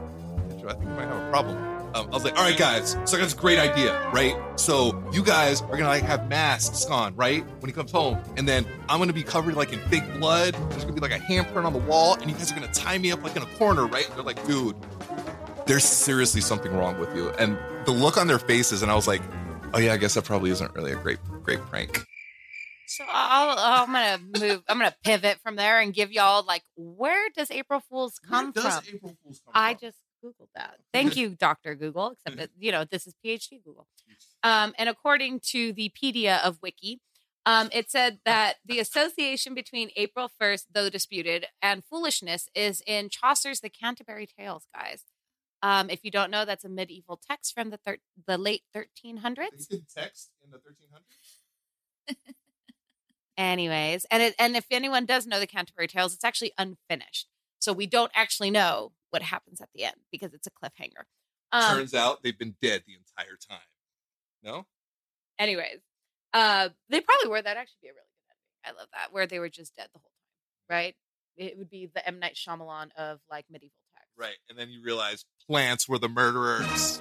Joe, 0.60 0.68
I 0.68 0.72
think 0.72 0.86
we 0.86 0.96
might 0.96 1.06
have 1.06 1.22
a 1.22 1.30
problem. 1.30 1.75
Um, 1.96 2.08
I 2.10 2.10
was 2.10 2.24
like, 2.24 2.36
all 2.36 2.44
right, 2.44 2.58
guys. 2.58 2.90
So 3.06 3.16
I 3.16 3.20
got 3.20 3.24
this 3.24 3.32
great 3.32 3.58
idea, 3.58 3.98
right? 4.10 4.36
So 4.56 5.02
you 5.12 5.22
guys 5.22 5.62
are 5.62 5.70
gonna 5.78 5.88
like 5.88 6.02
have 6.02 6.28
masks 6.28 6.84
on, 6.86 7.16
right? 7.16 7.42
When 7.60 7.70
he 7.70 7.72
comes 7.72 7.90
home, 7.90 8.22
and 8.36 8.46
then 8.46 8.66
I'm 8.88 8.98
gonna 8.98 9.14
be 9.14 9.22
covered 9.22 9.54
like 9.54 9.72
in 9.72 9.80
fake 9.88 10.04
blood. 10.20 10.54
There's 10.70 10.84
gonna 10.84 10.92
be 10.94 11.00
like 11.00 11.12
a 11.12 11.18
handprint 11.18 11.64
on 11.64 11.72
the 11.72 11.78
wall, 11.78 12.14
and 12.14 12.30
you 12.30 12.36
guys 12.36 12.52
are 12.52 12.54
gonna 12.54 12.72
tie 12.72 12.98
me 12.98 13.12
up 13.12 13.22
like 13.22 13.34
in 13.34 13.42
a 13.42 13.46
corner, 13.56 13.86
right? 13.86 14.06
And 14.06 14.14
they're 14.14 14.24
like, 14.24 14.44
dude, 14.46 14.76
there's 15.64 15.84
seriously 15.84 16.42
something 16.42 16.76
wrong 16.76 17.00
with 17.00 17.16
you. 17.16 17.30
And 17.30 17.56
the 17.86 17.92
look 17.92 18.18
on 18.18 18.26
their 18.26 18.38
faces, 18.38 18.82
and 18.82 18.92
I 18.92 18.94
was 18.94 19.06
like, 19.06 19.22
oh 19.72 19.78
yeah, 19.78 19.94
I 19.94 19.96
guess 19.96 20.14
that 20.14 20.24
probably 20.24 20.50
isn't 20.50 20.74
really 20.74 20.92
a 20.92 20.96
great, 20.96 21.18
great 21.42 21.60
prank. 21.60 22.04
So 22.88 23.04
I'll, 23.10 23.56
I'm 23.58 23.92
gonna 23.92 24.18
move. 24.38 24.62
I'm 24.68 24.76
gonna 24.76 24.94
pivot 25.02 25.38
from 25.42 25.56
there 25.56 25.80
and 25.80 25.94
give 25.94 26.12
y'all 26.12 26.44
like, 26.44 26.62
where 26.76 27.30
does 27.34 27.50
April 27.50 27.80
Fools 27.88 28.18
come 28.18 28.52
Where 28.52 28.64
does 28.64 28.80
from? 28.80 28.94
April 28.94 29.16
Fool's 29.24 29.40
come 29.44 29.52
I 29.54 29.72
from? 29.72 29.80
just 29.80 29.96
googled 30.24 30.48
that. 30.54 30.76
Thank 30.92 31.16
you, 31.16 31.30
Doctor 31.30 31.74
Google. 31.74 32.12
Except 32.12 32.36
that 32.38 32.50
you 32.58 32.72
know 32.72 32.84
this 32.84 33.06
is 33.06 33.14
PhD 33.24 33.62
Google. 33.64 33.86
Um, 34.42 34.74
and 34.78 34.88
according 34.88 35.40
to 35.50 35.72
the 35.72 35.90
Pedia 36.00 36.42
of 36.42 36.58
Wiki, 36.62 37.00
um, 37.46 37.68
it 37.72 37.90
said 37.90 38.18
that 38.24 38.54
the 38.64 38.80
association 38.80 39.54
between 39.54 39.90
April 39.96 40.28
1st, 40.40 40.66
though 40.74 40.90
disputed, 40.90 41.46
and 41.62 41.84
foolishness 41.84 42.48
is 42.54 42.82
in 42.86 43.08
Chaucer's 43.08 43.60
The 43.60 43.70
Canterbury 43.70 44.26
Tales, 44.26 44.66
guys. 44.74 45.04
Um, 45.62 45.88
if 45.88 46.04
you 46.04 46.10
don't 46.10 46.30
know, 46.30 46.44
that's 46.44 46.64
a 46.64 46.68
medieval 46.68 47.20
text 47.24 47.54
from 47.54 47.70
the 47.70 47.78
thir- 47.78 47.98
the 48.26 48.36
late 48.36 48.62
1300s. 48.74 49.70
You 49.70 49.82
text 49.92 50.30
in 50.44 50.50
the 50.50 50.58
1300s. 50.58 52.14
Anyways, 53.38 54.06
and 54.10 54.22
it, 54.22 54.34
and 54.38 54.56
if 54.56 54.66
anyone 54.70 55.06
does 55.06 55.26
know 55.26 55.38
the 55.38 55.46
Canterbury 55.46 55.86
Tales, 55.86 56.14
it's 56.14 56.24
actually 56.24 56.52
unfinished, 56.58 57.28
so 57.58 57.72
we 57.72 57.86
don't 57.86 58.12
actually 58.14 58.50
know 58.50 58.92
what 59.10 59.22
happens 59.22 59.60
at 59.60 59.68
the 59.74 59.84
end 59.84 59.96
because 60.10 60.34
it's 60.34 60.46
a 60.46 60.50
cliffhanger. 60.50 61.04
Um, 61.52 61.78
Turns 61.78 61.94
out 61.94 62.22
they've 62.22 62.38
been 62.38 62.56
dead 62.60 62.82
the 62.86 62.94
entire 62.94 63.36
time. 63.48 63.60
No? 64.42 64.66
anyways, 65.38 65.80
uh, 66.32 66.68
they 66.88 67.00
probably 67.00 67.30
were. 67.30 67.42
That'd 67.42 67.60
actually 67.60 67.78
be 67.82 67.88
a 67.88 67.92
really 67.92 68.06
good 68.06 68.32
ending. 68.32 68.76
I 68.76 68.80
love 68.80 68.88
that 68.92 69.12
where 69.12 69.26
they 69.26 69.38
were 69.38 69.48
just 69.48 69.74
dead 69.76 69.88
the 69.92 70.00
whole 70.00 70.10
time, 70.10 70.76
right? 70.76 70.94
It 71.36 71.58
would 71.58 71.70
be 71.70 71.90
the 71.92 72.06
M 72.06 72.18
Night 72.18 72.34
Shyamalan 72.34 72.88
of 72.96 73.20
like 73.30 73.44
medieval 73.50 73.76
text. 73.94 74.10
Right. 74.18 74.36
And 74.48 74.58
then 74.58 74.70
you 74.70 74.82
realize 74.82 75.24
plants 75.46 75.88
were 75.88 75.98
the 75.98 76.08
murderers. 76.08 77.00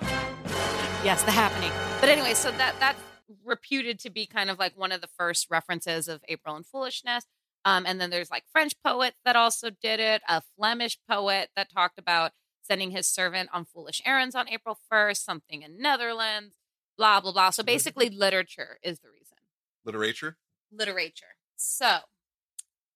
Yes, 1.04 1.24
the 1.24 1.32
happening. 1.32 1.72
But 2.00 2.10
anyway, 2.10 2.34
so 2.34 2.52
that 2.52 2.76
that's 2.80 3.00
reputed 3.44 4.00
to 4.00 4.10
be 4.10 4.26
kind 4.26 4.50
of 4.50 4.60
like 4.60 4.78
one 4.78 4.92
of 4.92 5.02
the 5.02 5.10
first 5.18 5.48
references 5.50 6.08
of 6.08 6.22
April 6.28 6.56
and 6.56 6.66
foolishness. 6.66 7.26
Um, 7.66 7.86
and 7.88 8.00
then 8.00 8.12
there's 8.12 8.30
like 8.30 8.44
French 8.52 8.74
poets 8.86 9.18
that 9.26 9.36
also 9.36 9.72
did 9.72 10.00
it, 10.00 10.22
a 10.30 10.42
Flemish 10.56 11.00
poet 11.10 11.50
that 11.56 11.72
talked 11.74 11.98
about 11.98 12.32
sending 12.62 12.92
his 12.92 13.08
servant 13.08 13.50
on 13.52 13.66
foolish 13.66 14.02
errands 14.06 14.36
on 14.36 14.48
April 14.50 14.78
1st, 14.92 15.18
something 15.18 15.64
in 15.64 15.80
Netherlands, 15.80 16.56
blah, 16.98 17.20
blah, 17.20 17.32
blah. 17.32 17.50
So 17.50 17.64
basically, 17.64 18.10
literature 18.10 18.78
is 18.84 19.00
the 19.00 19.10
reason. 19.10 19.38
Literature? 19.84 20.38
Literature. 20.72 21.36
So, 21.56 22.00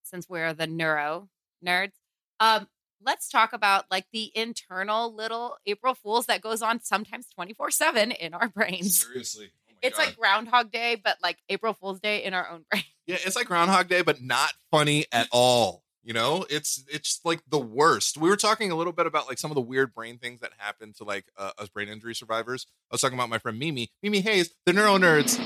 since 0.04 0.28
we're 0.30 0.54
the 0.54 0.68
neuro 0.68 1.30
nerds, 1.66 1.94
um, 2.40 2.68
let's 3.04 3.30
talk 3.30 3.54
about 3.54 3.86
like 3.90 4.06
the 4.12 4.32
internal 4.36 5.14
little 5.14 5.58
April 5.66 5.96
Fools 5.96 6.26
that 6.28 6.42
goes 6.42 6.62
on 6.62 6.82
sometimes 6.82 7.28
24 7.34 7.72
7 7.72 8.12
in 8.12 8.34
our 8.34 8.50
brains. 8.50 9.00
Seriously. 9.02 9.52
It's 9.82 9.98
God. 9.98 10.06
like 10.08 10.18
Groundhog 10.18 10.72
Day, 10.72 10.96
but 10.96 11.18
like 11.22 11.38
April 11.50 11.74
Fool's 11.74 12.00
Day 12.00 12.24
in 12.24 12.34
our 12.34 12.50
own 12.50 12.66
brain. 12.72 12.84
Yeah, 13.08 13.18
it's 13.26 13.36
like 13.36 13.48
Groundhog 13.48 13.88
Day, 13.88 14.02
but 14.02 14.22
not 14.22 14.52
funny 14.72 15.06
at 15.12 15.28
all. 15.32 15.84
You 16.04 16.14
know, 16.14 16.46
it's 16.50 16.84
it's 16.92 17.20
like 17.24 17.42
the 17.48 17.60
worst. 17.60 18.18
We 18.18 18.30
were 18.30 18.38
talking 18.38 18.72
a 18.72 18.76
little 18.76 18.94
bit 18.94 19.06
about 19.06 19.28
like 19.28 19.38
some 19.38 19.52
of 19.52 19.56
the 19.56 19.62
weird 19.62 19.94
brain 19.94 20.18
things 20.18 20.40
that 20.40 20.52
happen 20.58 20.94
to 20.94 21.04
like 21.04 21.26
uh, 21.38 21.52
us 21.58 21.70
brain 21.70 21.90
injury 21.90 22.16
survivors. 22.16 22.66
I 22.90 22.96
was 22.96 23.02
talking 23.02 23.18
about 23.18 23.30
my 23.30 23.38
friend 23.38 23.60
Mimi, 23.60 23.92
Mimi 24.02 24.22
Hayes, 24.22 24.52
the 24.66 24.74
Neuro 24.74 24.98
Nerds 24.98 25.38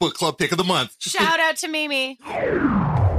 book 0.00 0.14
club 0.14 0.38
pick 0.38 0.52
of 0.52 0.58
the 0.58 0.64
month. 0.64 0.96
Shout 0.98 1.40
out 1.40 1.56
to 1.58 1.68
Mimi. 1.68 2.18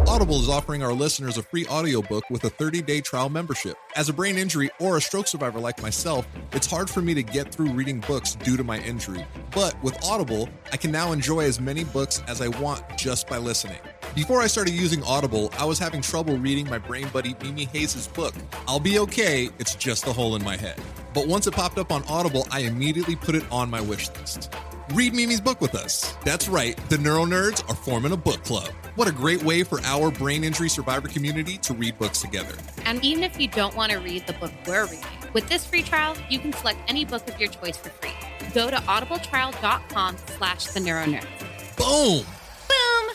Audible 0.07 0.39
is 0.39 0.47
offering 0.47 0.83
our 0.83 0.93
listeners 0.93 1.37
a 1.37 1.41
free 1.41 1.65
audiobook 1.65 2.29
with 2.29 2.43
a 2.43 2.49
30-day 2.49 3.01
trial 3.01 3.27
membership. 3.27 3.75
As 3.95 4.07
a 4.07 4.13
brain 4.13 4.37
injury 4.37 4.69
or 4.79 4.97
a 4.97 5.01
stroke 5.01 5.27
survivor 5.27 5.59
like 5.59 5.81
myself, 5.81 6.27
it's 6.51 6.67
hard 6.67 6.91
for 6.91 7.01
me 7.01 7.15
to 7.15 7.23
get 7.23 7.51
through 7.51 7.71
reading 7.71 8.01
books 8.01 8.35
due 8.35 8.55
to 8.55 8.63
my 8.63 8.79
injury. 8.81 9.25
But 9.49 9.81
with 9.83 9.97
Audible, 10.05 10.47
I 10.71 10.77
can 10.77 10.91
now 10.91 11.11
enjoy 11.11 11.41
as 11.41 11.59
many 11.59 11.83
books 11.85 12.21
as 12.27 12.39
I 12.39 12.49
want 12.59 12.83
just 12.95 13.27
by 13.27 13.39
listening. 13.39 13.79
Before 14.13 14.41
I 14.41 14.47
started 14.47 14.75
using 14.75 15.01
Audible, 15.03 15.51
I 15.57 15.65
was 15.65 15.79
having 15.79 16.01
trouble 16.01 16.37
reading 16.37 16.69
my 16.69 16.77
brain 16.77 17.07
buddy 17.09 17.35
Mimi 17.41 17.65
Hayes' 17.65 18.07
book. 18.07 18.35
I'll 18.67 18.79
be 18.79 18.99
okay, 18.99 19.49
it's 19.57 19.73
just 19.73 20.05
a 20.05 20.13
hole 20.13 20.35
in 20.35 20.43
my 20.43 20.55
head. 20.55 20.79
But 21.15 21.27
once 21.27 21.47
it 21.47 21.55
popped 21.55 21.79
up 21.79 21.91
on 21.91 22.03
Audible, 22.03 22.47
I 22.51 22.59
immediately 22.59 23.15
put 23.15 23.33
it 23.33 23.43
on 23.51 23.71
my 23.71 23.81
wish 23.81 24.09
list. 24.11 24.53
Read 24.91 25.13
Mimi's 25.13 25.41
book 25.41 25.61
with 25.61 25.73
us. 25.73 26.15
That's 26.23 26.47
right, 26.47 26.77
the 26.89 26.97
Neuro 26.99 27.25
Nerds 27.25 27.67
are 27.69 27.75
forming 27.75 28.11
a 28.11 28.17
book 28.17 28.43
club. 28.43 28.69
What 28.95 29.07
a 29.07 29.11
great 29.11 29.41
way 29.41 29.63
for 29.63 29.81
our 29.81 30.11
brain 30.11 30.43
injury 30.43 30.69
survivor 30.69 31.07
community 31.07 31.57
to 31.59 31.73
read 31.73 31.97
books 31.97 32.21
together. 32.21 32.55
And 32.85 33.03
even 33.03 33.23
if 33.23 33.39
you 33.39 33.47
don't 33.47 33.75
want 33.75 33.91
to 33.93 33.97
read 33.97 34.27
the 34.27 34.33
book 34.33 34.51
we're 34.67 34.85
reading, 34.85 35.03
with 35.33 35.49
this 35.49 35.65
free 35.65 35.81
trial, 35.81 36.15
you 36.29 36.37
can 36.37 36.53
select 36.53 36.79
any 36.87 37.03
book 37.03 37.27
of 37.27 37.39
your 37.39 37.49
choice 37.49 37.77
for 37.77 37.89
free. 37.89 38.13
Go 38.53 38.69
to 38.69 38.77
audibletrial.com 38.77 40.17
slash 40.37 40.67
the 40.67 40.79
neuronerd. 40.79 41.25
Boom! 41.77 42.23
Boom! 42.69 43.09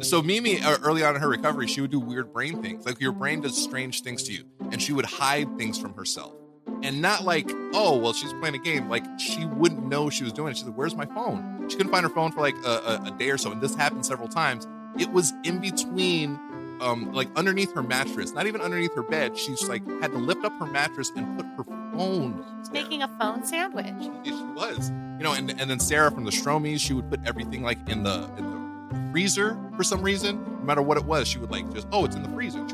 so 0.02 0.20
Mimi, 0.20 0.60
uh, 0.60 0.76
early 0.82 1.02
on 1.02 1.16
in 1.16 1.22
her 1.22 1.28
recovery, 1.28 1.66
she 1.66 1.80
would 1.80 1.90
do 1.90 1.98
weird 1.98 2.32
brain 2.32 2.62
things. 2.62 2.84
Like 2.84 3.00
your 3.00 3.12
brain 3.12 3.40
does 3.40 3.56
strange 3.56 4.02
things 4.02 4.22
to 4.24 4.32
you, 4.32 4.44
and 4.70 4.82
she 4.82 4.92
would 4.92 5.06
hide 5.06 5.56
things 5.56 5.78
from 5.78 5.94
herself. 5.94 6.34
And 6.82 7.02
not 7.02 7.24
like, 7.24 7.50
oh, 7.74 7.98
well, 7.98 8.12
she's 8.12 8.32
playing 8.34 8.54
a 8.54 8.58
game. 8.58 8.88
Like 8.88 9.04
she 9.18 9.44
wouldn't 9.44 9.84
know 9.86 10.08
she 10.10 10.24
was 10.24 10.32
doing 10.32 10.50
it. 10.52 10.56
She's 10.56 10.66
like, 10.66 10.74
"Where's 10.76 10.94
my 10.96 11.06
phone?" 11.06 11.68
She 11.68 11.76
couldn't 11.76 11.92
find 11.92 12.04
her 12.04 12.10
phone 12.10 12.32
for 12.32 12.40
like 12.40 12.56
a, 12.64 12.70
a, 12.70 13.02
a 13.06 13.10
day 13.18 13.30
or 13.30 13.38
so, 13.38 13.52
and 13.52 13.60
this 13.60 13.74
happened 13.74 14.06
several 14.06 14.28
times. 14.28 14.66
It 14.98 15.12
was 15.12 15.32
in 15.44 15.60
between, 15.60 16.38
um, 16.80 17.12
like 17.12 17.28
underneath 17.36 17.72
her 17.74 17.82
mattress, 17.82 18.32
not 18.32 18.46
even 18.46 18.60
underneath 18.60 18.94
her 18.94 19.02
bed. 19.02 19.36
She's 19.36 19.68
like 19.68 19.86
had 20.00 20.12
to 20.12 20.18
lift 20.18 20.44
up 20.44 20.58
her 20.58 20.66
mattress 20.66 21.12
and 21.14 21.36
put 21.36 21.46
her 21.56 21.64
phone. 21.92 22.44
there. 22.64 22.82
Making 22.82 23.02
a 23.02 23.08
phone 23.18 23.44
sandwich. 23.44 23.86
Yeah, 24.00 24.22
she 24.24 24.32
was. 24.32 24.90
You 24.90 25.24
know, 25.24 25.32
and, 25.34 25.50
and 25.60 25.70
then 25.70 25.78
Sarah 25.80 26.10
from 26.10 26.24
the 26.24 26.30
Stromies, 26.30 26.80
she 26.80 26.94
would 26.94 27.10
put 27.10 27.20
everything 27.26 27.62
like 27.62 27.78
in 27.88 28.02
the 28.04 28.30
in 28.38 28.50
the 28.50 29.10
freezer 29.12 29.58
for 29.76 29.84
some 29.84 30.02
reason. 30.02 30.42
No 30.60 30.64
matter 30.64 30.82
what 30.82 30.96
it 30.96 31.04
was, 31.04 31.28
she 31.28 31.38
would 31.38 31.50
like 31.50 31.70
just, 31.72 31.86
oh, 31.92 32.04
it's 32.04 32.16
in 32.16 32.22
the 32.22 32.28
freezer. 32.30 32.66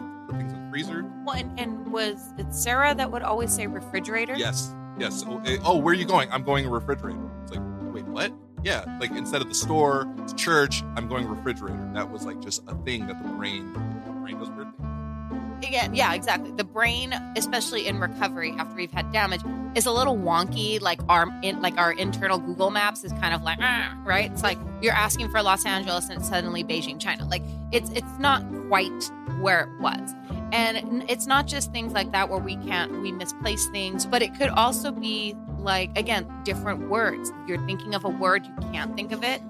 Freezer. 0.76 1.10
Well, 1.24 1.36
and, 1.36 1.58
and 1.58 1.90
was 1.90 2.34
it 2.36 2.52
Sarah 2.52 2.94
that 2.94 3.10
would 3.10 3.22
always 3.22 3.50
say 3.50 3.66
refrigerator? 3.66 4.34
Yes, 4.36 4.74
yes. 4.98 5.24
Oh, 5.26 5.40
eh, 5.46 5.56
oh, 5.64 5.78
where 5.78 5.92
are 5.92 5.96
you 5.96 6.04
going? 6.04 6.30
I'm 6.30 6.42
going 6.42 6.68
refrigerator. 6.68 7.18
It's 7.42 7.52
like, 7.52 7.62
wait, 7.94 8.04
what? 8.06 8.32
Yeah, 8.62 8.84
like 9.00 9.10
instead 9.12 9.40
of 9.40 9.48
the 9.48 9.54
store, 9.54 10.06
to 10.26 10.34
church, 10.34 10.82
I'm 10.96 11.08
going 11.08 11.26
refrigerator. 11.28 11.90
That 11.94 12.10
was 12.10 12.26
like 12.26 12.40
just 12.40 12.62
a 12.68 12.74
thing 12.84 13.06
that 13.06 13.22
the 13.22 13.28
brain, 13.30 13.72
the 13.72 14.12
brain 14.12 14.38
does 14.38 14.50
weird 14.50 14.76
things. 14.76 15.72
Yeah, 15.72 15.88
yeah, 15.92 16.12
exactly. 16.12 16.50
The 16.50 16.64
brain, 16.64 17.14
especially 17.36 17.86
in 17.86 17.98
recovery 17.98 18.52
after 18.58 18.74
we've 18.74 18.92
had 18.92 19.10
damage, 19.10 19.40
is 19.74 19.86
a 19.86 19.92
little 19.92 20.16
wonky. 20.16 20.80
Like 20.82 21.00
our 21.08 21.26
in, 21.42 21.62
like 21.62 21.78
our 21.78 21.92
internal 21.92 22.38
Google 22.38 22.70
Maps 22.70 23.02
is 23.02 23.12
kind 23.12 23.32
of 23.32 23.42
like, 23.42 23.58
"Ah," 23.62 23.96
right? 24.04 24.30
It's 24.30 24.42
like 24.42 24.58
you're 24.82 24.92
asking 24.92 25.30
for 25.30 25.42
Los 25.42 25.64
Angeles 25.64 26.10
and 26.10 26.18
it's 26.18 26.28
suddenly 26.28 26.62
Beijing, 26.62 27.00
China. 27.00 27.26
Like 27.26 27.42
it's 27.72 27.88
it's 27.92 28.18
not 28.18 28.42
quite 28.68 29.10
where 29.40 29.62
it 29.62 29.80
was. 29.80 30.14
And 30.52 31.04
it's 31.10 31.26
not 31.26 31.46
just 31.46 31.72
things 31.72 31.92
like 31.92 32.12
that 32.12 32.28
where 32.28 32.38
we 32.38 32.56
can't 32.56 33.00
we 33.02 33.12
misplace 33.12 33.66
things, 33.68 34.06
but 34.06 34.22
it 34.22 34.34
could 34.38 34.50
also 34.50 34.92
be 34.92 35.34
like 35.58 35.96
again 35.98 36.26
different 36.44 36.88
words. 36.88 37.32
You're 37.46 37.64
thinking 37.66 37.94
of 37.94 38.04
a 38.04 38.08
word, 38.08 38.46
you 38.46 38.54
can't 38.72 38.94
think 38.94 39.12
of 39.12 39.24
it. 39.24 39.42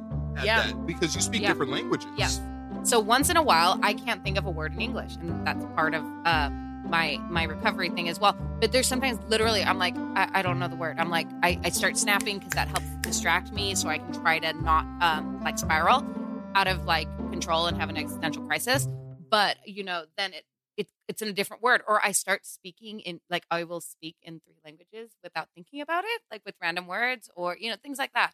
Yeah. 0.42 0.66
that, 0.66 0.86
because 0.86 1.14
you 1.14 1.20
speak 1.20 1.42
Yeah. 1.42 1.48
different 1.48 1.72
languages. 1.72 2.08
Yeah. 2.16 2.28
So 2.82 3.00
once 3.00 3.30
in 3.30 3.36
a 3.36 3.42
while, 3.42 3.78
I 3.82 3.94
can't 3.94 4.22
think 4.22 4.38
of 4.38 4.46
a 4.46 4.50
word 4.50 4.72
in 4.74 4.80
English, 4.80 5.16
and 5.16 5.46
that's 5.46 5.64
part 5.74 5.94
of 5.94 6.04
uh, 6.24 6.50
my 6.88 7.18
my 7.30 7.42
recovery 7.44 7.88
thing 7.90 8.08
as 8.08 8.20
well. 8.20 8.36
But 8.60 8.72
there's 8.72 8.86
sometimes 8.86 9.18
literally 9.28 9.62
I'm 9.62 9.78
like 9.78 9.96
I, 10.14 10.28
I 10.34 10.42
don't 10.42 10.58
know 10.58 10.68
the 10.68 10.76
word. 10.76 10.98
I'm 10.98 11.10
like 11.10 11.26
I, 11.42 11.58
I 11.64 11.70
start 11.70 11.96
snapping 11.98 12.38
because 12.38 12.52
that 12.52 12.68
helps 12.68 12.86
distract 13.02 13.52
me, 13.52 13.74
so 13.74 13.88
I 13.88 13.98
can 13.98 14.12
try 14.12 14.38
to 14.38 14.52
not 14.62 14.84
um, 15.02 15.40
like 15.42 15.58
spiral 15.58 16.04
out 16.54 16.68
of 16.68 16.84
like 16.84 17.08
control 17.30 17.66
and 17.66 17.76
have 17.78 17.90
an 17.90 17.96
existential 17.96 18.42
crisis. 18.44 18.86
But 19.30 19.56
you 19.66 19.84
know, 19.84 20.04
then 20.16 20.32
it. 20.32 20.44
It, 20.76 20.88
it's 21.08 21.22
in 21.22 21.28
a 21.28 21.32
different 21.32 21.62
word 21.62 21.82
or 21.88 22.04
i 22.04 22.12
start 22.12 22.44
speaking 22.44 23.00
in 23.00 23.20
like 23.30 23.44
i 23.50 23.64
will 23.64 23.80
speak 23.80 24.16
in 24.22 24.40
three 24.40 24.58
languages 24.64 25.12
without 25.22 25.48
thinking 25.54 25.80
about 25.80 26.04
it 26.04 26.20
like 26.30 26.42
with 26.44 26.54
random 26.60 26.86
words 26.86 27.30
or 27.34 27.56
you 27.58 27.70
know 27.70 27.76
things 27.82 27.98
like 27.98 28.12
that 28.12 28.32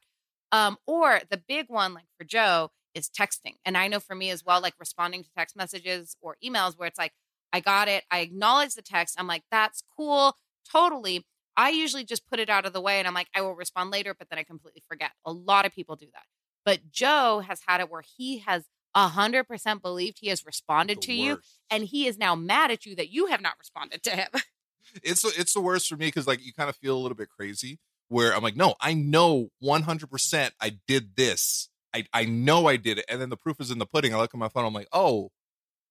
um, 0.52 0.76
or 0.86 1.20
the 1.30 1.38
big 1.38 1.66
one, 1.68 1.94
like 1.94 2.04
for 2.18 2.24
Joe, 2.24 2.70
is 2.94 3.08
texting. 3.08 3.54
And 3.64 3.76
I 3.76 3.88
know 3.88 4.00
for 4.00 4.14
me 4.14 4.30
as 4.30 4.44
well, 4.44 4.60
like 4.60 4.74
responding 4.78 5.24
to 5.24 5.30
text 5.36 5.56
messages 5.56 6.16
or 6.20 6.36
emails 6.44 6.78
where 6.78 6.86
it's 6.86 6.98
like, 6.98 7.12
I 7.52 7.60
got 7.60 7.88
it. 7.88 8.04
I 8.10 8.20
acknowledge 8.20 8.74
the 8.74 8.82
text. 8.82 9.16
I'm 9.18 9.26
like, 9.26 9.42
that's 9.50 9.82
cool. 9.96 10.36
Totally. 10.70 11.26
I 11.56 11.70
usually 11.70 12.04
just 12.04 12.28
put 12.28 12.38
it 12.38 12.50
out 12.50 12.66
of 12.66 12.72
the 12.72 12.80
way 12.80 12.98
and 12.98 13.08
I'm 13.08 13.14
like, 13.14 13.28
I 13.34 13.40
will 13.40 13.54
respond 13.56 13.90
later, 13.90 14.14
but 14.18 14.28
then 14.30 14.38
I 14.38 14.42
completely 14.42 14.82
forget. 14.88 15.10
A 15.26 15.32
lot 15.32 15.66
of 15.66 15.74
people 15.74 15.96
do 15.96 16.06
that. 16.12 16.24
But 16.64 16.90
Joe 16.90 17.40
has 17.46 17.60
had 17.66 17.80
it 17.80 17.90
where 17.90 18.04
he 18.16 18.38
has 18.38 18.64
100% 18.96 19.82
believed 19.82 20.18
he 20.20 20.28
has 20.28 20.44
responded 20.44 20.98
The 20.98 21.06
to 21.06 21.12
you 21.12 21.40
and 21.70 21.84
he 21.84 22.06
is 22.06 22.18
now 22.18 22.34
mad 22.34 22.70
at 22.70 22.86
you 22.86 22.94
that 22.96 23.10
you 23.10 23.26
have 23.26 23.40
not 23.40 23.54
responded 23.58 24.02
to 24.04 24.10
him. 24.10 24.28
it's 25.02 25.24
it's 25.38 25.54
the 25.54 25.60
worst 25.60 25.88
for 25.88 25.96
me 25.96 26.06
because 26.06 26.26
like 26.26 26.44
you 26.44 26.52
kind 26.52 26.68
of 26.68 26.76
feel 26.76 26.96
a 26.96 27.00
little 27.00 27.16
bit 27.16 27.28
crazy 27.28 27.78
where 28.08 28.34
I'm 28.34 28.42
like, 28.42 28.56
no, 28.56 28.74
I 28.80 28.94
know 28.94 29.48
100% 29.64 30.50
I 30.60 30.78
did 30.86 31.16
this. 31.16 31.70
I 31.94 32.04
I 32.12 32.24
know 32.24 32.66
I 32.66 32.76
did 32.76 32.98
it, 32.98 33.04
and 33.08 33.20
then 33.20 33.30
the 33.30 33.36
proof 33.36 33.60
is 33.60 33.70
in 33.70 33.78
the 33.78 33.86
pudding. 33.86 34.14
I 34.14 34.18
look 34.18 34.34
at 34.34 34.38
my 34.38 34.48
phone, 34.48 34.64
I'm 34.64 34.74
like, 34.74 34.88
oh, 34.92 35.30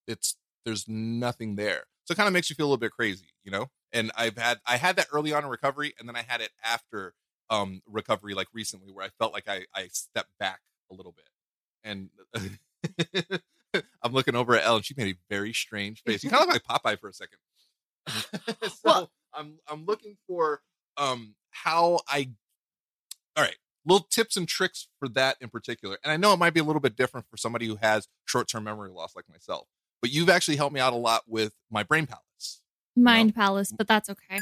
it's 0.08 0.36
there's 0.65 0.88
nothing 0.88 1.55
there. 1.55 1.86
So 2.05 2.13
it 2.13 2.15
kind 2.15 2.27
of 2.27 2.34
makes 2.34 2.50
you 2.50 2.55
feel 2.55 2.65
a 2.65 2.70
little 2.70 2.77
bit 2.77 2.91
crazy, 2.91 3.27
you 3.43 3.51
know. 3.51 3.67
And 3.91 4.12
I've 4.15 4.38
had 4.38 4.60
I 4.65 4.77
had 4.77 4.96
that 4.96 5.08
early 5.12 5.34
on 5.34 5.43
in 5.43 5.50
recovery, 5.50 5.93
and 6.00 6.08
then 6.08 6.15
I 6.15 6.24
had 6.27 6.41
it 6.41 6.51
after 6.63 7.13
um 7.50 7.81
recovery, 7.88 8.34
like 8.34 8.48
recently, 8.53 8.91
where 8.91 9.05
I 9.05 9.10
felt 9.20 9.34
like 9.34 9.48
I 9.48 9.65
I 9.75 9.88
stepped 9.88 10.38
back 10.39 10.62
a 10.91 10.96
little 10.96 11.12
bit, 11.12 11.29
and 11.84 12.10
I'm 14.03 14.12
looking 14.13 14.36
over 14.36 14.55
at 14.55 14.65
Elle, 14.65 14.77
and 14.77 14.86
she 14.86 14.93
made 14.98 15.15
a 15.15 15.20
very 15.29 15.53
strange 15.53 16.03
face. 16.03 16.24
You 16.24 16.29
kind 16.29 16.43
of 16.43 16.50
look 16.53 16.62
like 16.67 16.81
Popeye 16.84 17.00
for 17.00 17.10
a 17.10 17.13
second. 17.13 17.38
so 18.70 18.79
Well- 18.84 19.12
I'm 19.34 19.60
I'm 19.67 19.86
looking 19.86 20.17
for 20.27 20.62
um 20.98 21.36
how 21.51 22.00
I 22.08 22.29
all 23.38 23.43
right 23.43 23.55
little 23.86 24.05
tips 24.10 24.36
and 24.38 24.48
tricks 24.48 24.88
for 25.00 25.08
that 25.08 25.38
in 25.41 25.50
particular 25.50 25.98
and 26.03 26.12
i 26.12 26.17
know 26.17 26.34
it 26.34 26.38
might 26.38 26.53
be 26.53 26.60
a 26.60 26.63
little 26.63 26.81
bit 26.81 26.96
different 26.96 27.25
for 27.31 27.38
somebody 27.38 27.65
who 27.65 27.77
has 27.77 28.08
short-term 28.25 28.63
memory 28.65 28.91
loss 28.91 29.15
like 29.15 29.27
myself 29.29 29.67
but 30.01 30.12
you've 30.12 30.29
actually 30.29 30.58
helped 30.58 30.74
me 30.74 30.79
out 30.79 30.93
a 30.93 30.98
lot 30.98 31.24
with 31.27 31.53
my 31.72 31.81
brain 31.81 32.05
palace 32.05 32.62
Mind 32.96 33.34
Palace, 33.34 33.72
but 33.75 33.88
that's 33.88 34.10
okay. 34.10 34.39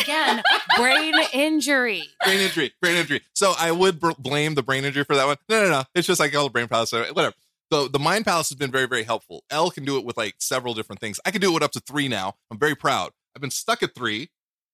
Again, 0.00 0.42
brain 0.76 1.14
injury. 1.32 2.02
brain 2.24 2.40
injury, 2.40 2.72
brain 2.80 2.96
injury. 2.96 3.20
So 3.34 3.52
I 3.58 3.70
would 3.72 4.00
br- 4.00 4.12
blame 4.18 4.54
the 4.54 4.62
brain 4.62 4.84
injury 4.84 5.04
for 5.04 5.16
that 5.16 5.26
one. 5.26 5.36
No, 5.48 5.64
no, 5.64 5.70
no. 5.70 5.84
It's 5.94 6.06
just 6.06 6.20
like 6.20 6.34
all 6.34 6.44
the 6.44 6.50
brain 6.50 6.68
palace, 6.68 6.90
so 6.90 7.02
whatever. 7.12 7.34
So 7.72 7.88
the 7.88 7.98
mind 7.98 8.26
palace 8.26 8.50
has 8.50 8.58
been 8.58 8.70
very, 8.70 8.86
very 8.86 9.02
helpful. 9.02 9.44
L 9.48 9.70
can 9.70 9.86
do 9.86 9.96
it 9.96 10.04
with 10.04 10.18
like 10.18 10.34
several 10.40 10.74
different 10.74 11.00
things. 11.00 11.18
I 11.24 11.30
can 11.30 11.40
do 11.40 11.50
it 11.50 11.54
with 11.54 11.62
up 11.62 11.70
to 11.72 11.80
three 11.80 12.06
now. 12.06 12.34
I'm 12.50 12.58
very 12.58 12.74
proud. 12.74 13.12
I've 13.34 13.40
been 13.40 13.50
stuck 13.50 13.82
at 13.82 13.94
three, 13.94 14.28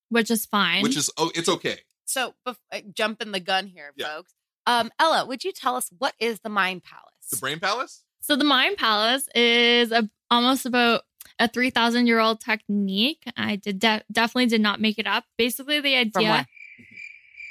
Which 0.08 0.32
is 0.32 0.46
fine. 0.46 0.82
which 0.82 0.96
is 0.96 1.08
oh, 1.16 1.30
it's 1.36 1.48
okay. 1.48 1.76
So, 2.06 2.34
bef- 2.44 2.56
uh, 2.72 2.80
jumping 2.92 3.30
the 3.30 3.38
gun 3.38 3.68
here, 3.68 3.92
Yeah. 3.94 4.16
folks. 4.16 4.32
Um, 4.66 4.90
Ella, 4.98 5.26
would 5.26 5.44
you 5.44 5.52
tell 5.52 5.76
us 5.76 5.90
what 5.96 6.14
is 6.18 6.40
the 6.40 6.48
Mind 6.48 6.82
Palace? 6.82 7.04
The 7.30 7.36
brain 7.36 7.60
palace. 7.60 8.02
So 8.20 8.34
the 8.34 8.42
Mind 8.42 8.78
Palace 8.78 9.28
is 9.32 9.92
a, 9.92 10.10
almost 10.28 10.66
about 10.66 11.02
a 11.38 11.46
3,000 11.46 12.08
year 12.08 12.18
old 12.18 12.40
technique. 12.40 13.22
I 13.36 13.54
did 13.54 13.78
de- 13.78 14.02
definitely 14.10 14.46
did 14.46 14.60
not 14.60 14.80
make 14.80 14.98
it 14.98 15.06
up. 15.06 15.22
Basically, 15.36 15.78
the 15.80 15.94
idea 15.94 16.48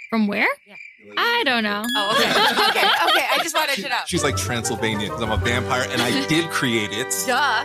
From 0.10 0.28
where? 0.28 0.48
from 0.64 1.08
where? 1.08 1.16
I 1.18 1.44
don't 1.46 1.64
know. 1.64 1.84
Oh, 1.96 2.16
okay. 2.16 2.30
okay. 2.70 2.88
Okay. 3.10 3.28
I 3.32 3.40
just 3.44 3.56
wanted 3.56 3.76
She- 3.76 3.84
to 3.84 3.90
know. 3.90 4.00
she's 4.06 4.24
like 4.24 4.38
Transylvania 4.38 5.08
because 5.08 5.22
I'm 5.22 5.32
a 5.32 5.38
vampire 5.38 5.86
and 5.90 6.02
I 6.02 6.26
did 6.28 6.50
create 6.50 6.92
it. 6.92 7.14
Duh. 7.28 7.64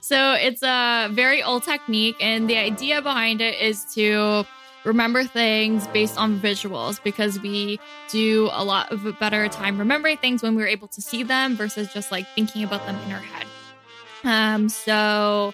So 0.00 0.32
it's 0.34 0.62
a 0.62 1.08
very 1.12 1.42
old 1.42 1.64
technique, 1.64 2.16
and 2.20 2.48
the 2.48 2.56
idea 2.58 3.02
behind 3.02 3.40
it 3.40 3.60
is 3.60 3.84
to 3.94 4.44
remember 4.84 5.24
things 5.24 5.86
based 5.88 6.16
on 6.16 6.38
visuals 6.38 7.02
because 7.02 7.40
we 7.40 7.80
do 8.08 8.48
a 8.52 8.64
lot 8.64 8.90
of 8.92 9.04
a 9.04 9.12
better 9.12 9.48
time 9.48 9.78
remembering 9.78 10.16
things 10.18 10.42
when 10.44 10.54
we're 10.54 10.68
able 10.68 10.86
to 10.88 11.00
see 11.02 11.22
them 11.24 11.56
versus 11.56 11.92
just 11.92 12.12
like 12.12 12.26
thinking 12.34 12.62
about 12.62 12.86
them 12.86 12.96
in 13.06 13.12
our 13.12 13.18
head. 13.20 13.46
Um, 14.24 14.68
so 14.68 15.52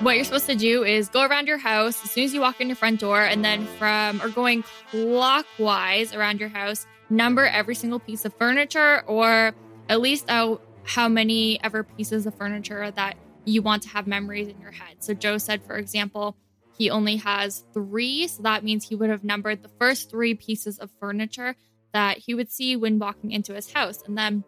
what 0.00 0.16
you're 0.16 0.24
supposed 0.24 0.46
to 0.46 0.54
do 0.54 0.84
is 0.84 1.08
go 1.08 1.24
around 1.24 1.48
your 1.48 1.58
house 1.58 2.02
as 2.04 2.10
soon 2.10 2.24
as 2.24 2.34
you 2.34 2.40
walk 2.40 2.60
in 2.60 2.68
your 2.68 2.76
front 2.76 3.00
door, 3.00 3.22
and 3.22 3.44
then 3.44 3.66
from 3.78 4.20
or 4.20 4.28
going 4.28 4.62
clockwise 4.90 6.14
around 6.14 6.40
your 6.40 6.50
house, 6.50 6.86
number 7.08 7.46
every 7.46 7.74
single 7.74 7.98
piece 7.98 8.24
of 8.24 8.34
furniture 8.34 9.02
or 9.06 9.54
at 9.88 10.00
least 10.00 10.26
out 10.28 10.60
how 10.84 11.08
many 11.08 11.62
ever 11.62 11.82
pieces 11.82 12.26
of 12.26 12.34
furniture 12.34 12.90
that 12.90 13.16
you 13.44 13.62
want 13.62 13.82
to 13.84 13.88
have 13.88 14.06
memories 14.06 14.48
in 14.48 14.60
your 14.60 14.72
head. 14.72 14.96
So 15.00 15.14
Joe 15.14 15.38
said, 15.38 15.62
for 15.62 15.76
example, 15.76 16.36
he 16.76 16.90
only 16.90 17.16
has 17.16 17.64
three. 17.72 18.26
So 18.26 18.42
that 18.42 18.64
means 18.64 18.88
he 18.88 18.94
would 18.94 19.08
have 19.08 19.24
numbered 19.24 19.62
the 19.62 19.70
first 19.80 20.10
three 20.10 20.34
pieces 20.34 20.78
of 20.78 20.90
furniture 21.00 21.56
that 21.92 22.18
he 22.18 22.34
would 22.34 22.50
see 22.50 22.76
when 22.76 22.98
walking 22.98 23.30
into 23.30 23.54
his 23.54 23.72
house. 23.72 24.02
And 24.06 24.18
then 24.18 24.44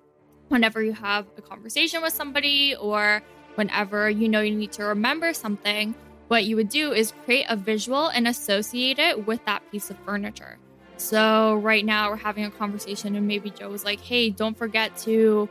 whenever 0.48 0.82
you 0.82 0.92
have 0.92 1.26
a 1.36 1.42
conversation 1.42 2.02
with 2.02 2.12
somebody 2.12 2.74
or 2.74 3.22
whenever 3.54 4.08
you 4.08 4.28
know 4.28 4.40
you 4.40 4.54
need 4.54 4.72
to 4.72 4.84
remember 4.84 5.32
something, 5.32 5.94
what 6.28 6.44
you 6.44 6.56
would 6.56 6.68
do 6.68 6.92
is 6.92 7.12
create 7.24 7.46
a 7.48 7.56
visual 7.56 8.08
and 8.08 8.28
associate 8.28 8.98
it 8.98 9.26
with 9.26 9.44
that 9.46 9.62
piece 9.70 9.90
of 9.90 9.96
furniture. 10.04 10.58
So 10.96 11.54
right 11.56 11.84
now 11.84 12.10
we're 12.10 12.16
having 12.16 12.44
a 12.44 12.50
conversation 12.50 13.14
and 13.14 13.26
maybe 13.26 13.50
Joe 13.50 13.70
was 13.70 13.84
like, 13.84 14.00
"Hey, 14.00 14.30
don't 14.30 14.56
forget 14.56 14.96
to 14.98 15.48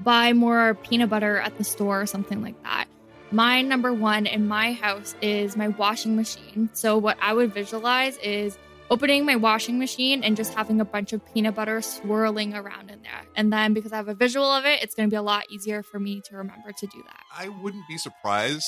buy 0.00 0.32
more 0.32 0.74
peanut 0.74 1.10
butter 1.10 1.38
at 1.38 1.58
the 1.58 1.64
store 1.64 2.00
or 2.02 2.06
something 2.06 2.42
like 2.42 2.60
that." 2.62 2.86
My 3.32 3.60
number 3.62 3.92
1 3.92 4.26
in 4.26 4.46
my 4.46 4.72
house 4.72 5.16
is 5.20 5.56
my 5.56 5.68
washing 5.68 6.14
machine. 6.14 6.70
So 6.72 6.96
what 6.96 7.16
I 7.20 7.34
would 7.34 7.52
visualize 7.52 8.16
is 8.18 8.56
opening 8.90 9.24
my 9.24 9.36
washing 9.36 9.78
machine 9.78 10.22
and 10.22 10.36
just 10.36 10.54
having 10.54 10.80
a 10.80 10.84
bunch 10.84 11.12
of 11.12 11.24
peanut 11.32 11.54
butter 11.54 11.80
swirling 11.82 12.54
around 12.54 12.90
in 12.90 13.02
there. 13.02 13.22
And 13.34 13.52
then 13.52 13.74
because 13.74 13.92
I 13.92 13.96
have 13.96 14.08
a 14.08 14.14
visual 14.14 14.46
of 14.46 14.64
it, 14.64 14.82
it's 14.82 14.94
going 14.94 15.08
to 15.08 15.12
be 15.12 15.16
a 15.16 15.22
lot 15.22 15.44
easier 15.50 15.82
for 15.82 15.98
me 15.98 16.20
to 16.28 16.36
remember 16.36 16.72
to 16.72 16.86
do 16.86 17.02
that. 17.06 17.20
I 17.36 17.48
wouldn't 17.48 17.84
be 17.88 17.98
surprised 17.98 18.66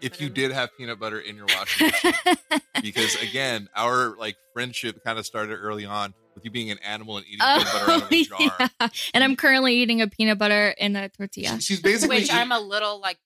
If 0.00 0.14
if 0.14 0.20
you 0.20 0.28
did 0.28 0.50
have 0.50 0.70
peanut 0.76 0.98
butter 0.98 1.20
in 1.20 1.36
your 1.36 1.46
washing 1.46 1.88
machine. 1.88 2.36
because 2.82 3.14
again, 3.22 3.68
our 3.74 4.16
like 4.16 4.36
friendship 4.52 5.02
kind 5.04 5.18
of 5.18 5.24
started 5.26 5.54
early 5.54 5.84
on 5.86 6.14
with 6.34 6.44
you 6.44 6.50
being 6.50 6.70
an 6.70 6.78
animal 6.78 7.18
and 7.18 7.26
eating 7.26 7.38
oh, 7.40 7.58
peanut 7.58 7.72
butter 7.72 7.90
out 7.90 8.02
of 8.02 8.12
a 8.12 8.24
jar. 8.24 8.38
Oh, 8.40 8.68
yeah. 8.80 8.88
And 9.14 9.24
I'm 9.24 9.36
currently 9.36 9.74
eating 9.74 10.00
a 10.00 10.08
peanut 10.08 10.38
butter 10.38 10.68
in 10.70 10.96
a 10.96 11.08
tortilla. 11.08 11.60
She's 11.60 11.80
basically 11.80 12.18
Which 12.18 12.32
I'm 12.32 12.52
a 12.52 12.60
little 12.60 13.00
like 13.00 13.18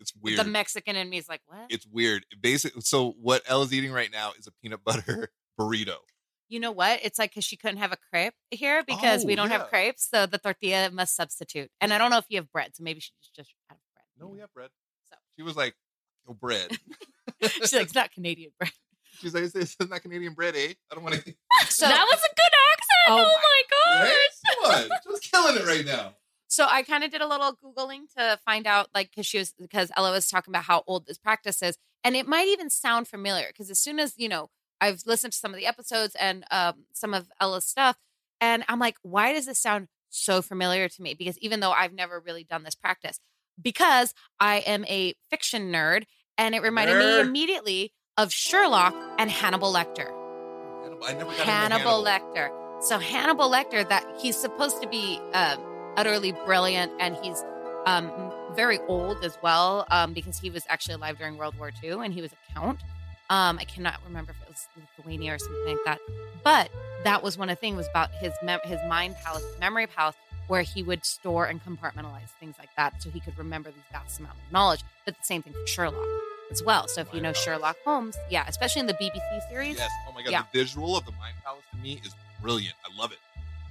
it's 0.00 0.12
weird. 0.20 0.38
the 0.38 0.44
Mexican 0.44 0.96
in 0.96 1.08
me 1.08 1.18
is 1.18 1.28
like, 1.28 1.40
what? 1.46 1.66
it's 1.70 1.86
weird. 1.86 2.24
Basic. 2.40 2.72
So 2.80 3.12
what 3.20 3.42
Ella's 3.46 3.72
eating 3.72 3.92
right 3.92 4.10
now 4.12 4.32
is 4.38 4.46
a 4.46 4.52
peanut 4.62 4.82
butter 4.84 5.28
burrito. 5.58 5.96
You 6.48 6.60
know 6.60 6.70
what? 6.70 7.00
It's 7.02 7.18
like 7.18 7.30
because 7.30 7.44
she 7.44 7.56
couldn't 7.56 7.78
have 7.78 7.90
a 7.92 7.96
crepe 8.10 8.34
here 8.50 8.84
because 8.86 9.24
we 9.24 9.32
Oh, 9.32 9.36
don't 9.36 9.50
yeah. 9.50 9.58
have 9.58 9.68
crepes, 9.68 10.08
so 10.08 10.26
the 10.26 10.38
tortilla 10.38 10.90
must 10.92 11.16
substitute. 11.16 11.70
And 11.80 11.92
I 11.92 11.98
don't 11.98 12.10
know 12.10 12.18
if 12.18 12.26
you 12.28 12.36
have 12.38 12.52
bread, 12.52 12.76
so 12.76 12.84
maybe 12.84 13.00
she 13.00 13.10
just 13.20 13.34
just 13.34 13.54
of 13.70 13.76
bread. 13.94 14.04
No, 14.20 14.28
we 14.28 14.38
have 14.38 14.52
bread. 14.54 14.70
So. 15.10 15.16
She 15.36 15.42
was 15.42 15.56
like, 15.56 15.74
"No 16.26 16.34
bread." 16.34 16.70
She's 17.42 17.72
like, 17.72 17.82
it's 17.82 17.94
not 17.96 18.12
Canadian 18.12 18.52
bread. 18.58 18.70
She's 19.20 19.34
like, 19.34 19.50
"This 19.50 19.76
is 19.80 19.88
not 19.90 20.02
Canadian 20.02 20.34
bread, 20.34 20.54
eh? 20.56 20.74
I 20.90 20.94
don't 20.94 21.02
want 21.02 21.16
to." 21.16 21.34
So 21.68 21.86
that 21.86 22.06
was 22.08 22.20
a 22.20 22.28
good 22.28 22.54
accent. 22.72 23.08
Oh 23.08 23.24
Oh, 23.26 23.38
my 23.42 23.62
gosh. 23.70 24.08
Right? 24.08 24.86
Come 24.86 24.90
on, 24.92 24.98
she 25.02 25.08
was 25.08 25.20
killing 25.20 25.56
it 25.56 25.66
right 25.66 25.84
now. 25.84 26.14
So 26.56 26.66
I 26.66 26.84
kind 26.84 27.04
of 27.04 27.10
did 27.10 27.20
a 27.20 27.26
little 27.26 27.52
googling 27.52 28.10
to 28.16 28.38
find 28.46 28.66
out, 28.66 28.88
like, 28.94 29.10
because 29.10 29.26
she 29.26 29.36
was 29.36 29.52
because 29.60 29.92
Ella 29.94 30.10
was 30.10 30.26
talking 30.26 30.52
about 30.52 30.64
how 30.64 30.84
old 30.86 31.06
this 31.06 31.18
practice 31.18 31.60
is, 31.60 31.76
and 32.02 32.16
it 32.16 32.26
might 32.26 32.48
even 32.48 32.70
sound 32.70 33.08
familiar. 33.08 33.48
Because 33.48 33.68
as 33.70 33.78
soon 33.78 34.00
as 34.00 34.14
you 34.16 34.26
know, 34.26 34.48
I've 34.80 35.02
listened 35.04 35.34
to 35.34 35.38
some 35.38 35.52
of 35.52 35.60
the 35.60 35.66
episodes 35.66 36.16
and 36.18 36.46
um, 36.50 36.86
some 36.94 37.12
of 37.12 37.28
Ella's 37.42 37.66
stuff, 37.66 37.98
and 38.40 38.64
I'm 38.70 38.78
like, 38.78 38.96
why 39.02 39.34
does 39.34 39.44
this 39.44 39.58
sound 39.58 39.88
so 40.08 40.40
familiar 40.40 40.88
to 40.88 41.02
me? 41.02 41.12
Because 41.12 41.36
even 41.40 41.60
though 41.60 41.72
I've 41.72 41.92
never 41.92 42.18
really 42.18 42.44
done 42.44 42.62
this 42.62 42.74
practice, 42.74 43.20
because 43.60 44.14
I 44.40 44.60
am 44.60 44.86
a 44.86 45.12
fiction 45.28 45.70
nerd, 45.70 46.04
and 46.38 46.54
it 46.54 46.62
reminded 46.62 46.96
me 46.96 47.20
immediately 47.20 47.92
of 48.16 48.32
Sherlock 48.32 48.94
and 49.18 49.30
Hannibal 49.30 49.74
Lecter. 49.74 50.10
Hannibal, 50.82 51.04
I 51.04 51.12
never 51.12 51.24
got 51.24 51.32
into 51.32 51.42
Hannibal 51.42 52.02
Lecter. 52.02 52.82
So 52.82 52.98
Hannibal 52.98 53.50
Lecter, 53.50 53.86
that 53.90 54.06
he's 54.22 54.36
supposed 54.36 54.80
to 54.80 54.88
be 54.88 55.20
um, 55.34 55.75
utterly 55.96 56.32
brilliant, 56.44 56.92
and 57.00 57.16
he's 57.16 57.42
um, 57.86 58.10
very 58.54 58.78
old 58.88 59.24
as 59.24 59.38
well, 59.42 59.86
um, 59.90 60.12
because 60.12 60.38
he 60.38 60.50
was 60.50 60.64
actually 60.68 60.94
alive 60.94 61.18
during 61.18 61.36
World 61.36 61.58
War 61.58 61.70
II, 61.82 62.04
and 62.04 62.12
he 62.12 62.22
was 62.22 62.32
a 62.32 62.52
count. 62.54 62.80
Um, 63.28 63.58
I 63.58 63.64
cannot 63.64 63.98
remember 64.04 64.32
if 64.32 64.40
it 64.42 64.48
was 64.48 64.68
Lithuania 64.98 65.34
or 65.34 65.38
something 65.38 65.66
like 65.66 65.84
that, 65.84 65.98
but 66.44 66.70
that 67.04 67.22
was 67.22 67.36
one 67.36 67.48
of 67.50 67.56
the 67.56 67.60
things 67.60 67.76
was 67.76 67.88
about 67.88 68.10
his 68.12 68.32
mem- 68.42 68.60
his 68.64 68.78
mind 68.88 69.16
palace, 69.24 69.44
his 69.44 69.58
memory 69.58 69.86
palace, 69.86 70.14
where 70.46 70.62
he 70.62 70.82
would 70.82 71.04
store 71.04 71.46
and 71.46 71.60
compartmentalize 71.64 72.28
things 72.38 72.54
like 72.58 72.68
that, 72.76 73.02
so 73.02 73.10
he 73.10 73.18
could 73.20 73.36
remember 73.36 73.70
these 73.70 73.82
vast 73.90 74.20
amounts 74.20 74.38
of 74.46 74.52
knowledge. 74.52 74.82
But 75.04 75.16
the 75.16 75.24
same 75.24 75.42
thing 75.42 75.52
for 75.54 75.66
Sherlock 75.66 76.06
as 76.52 76.62
well. 76.62 76.86
So 76.86 77.00
if 77.00 77.08
you 77.12 77.20
know 77.20 77.32
palace. 77.32 77.42
Sherlock 77.42 77.76
Holmes, 77.84 78.16
yeah, 78.30 78.44
especially 78.46 78.80
in 78.80 78.86
the 78.86 78.94
BBC 78.94 79.48
series, 79.50 79.76
Yes. 79.76 79.90
Oh 80.08 80.12
my 80.12 80.22
god, 80.22 80.30
Yeah. 80.30 80.42
the 80.52 80.58
visual 80.60 80.96
of 80.96 81.04
the 81.04 81.12
Mind 81.12 81.34
Palace 81.44 81.64
to 81.72 81.78
me 81.78 82.00
is 82.04 82.14
brilliant. 82.40 82.74
I 82.84 82.96
love 83.00 83.10
it. 83.10 83.18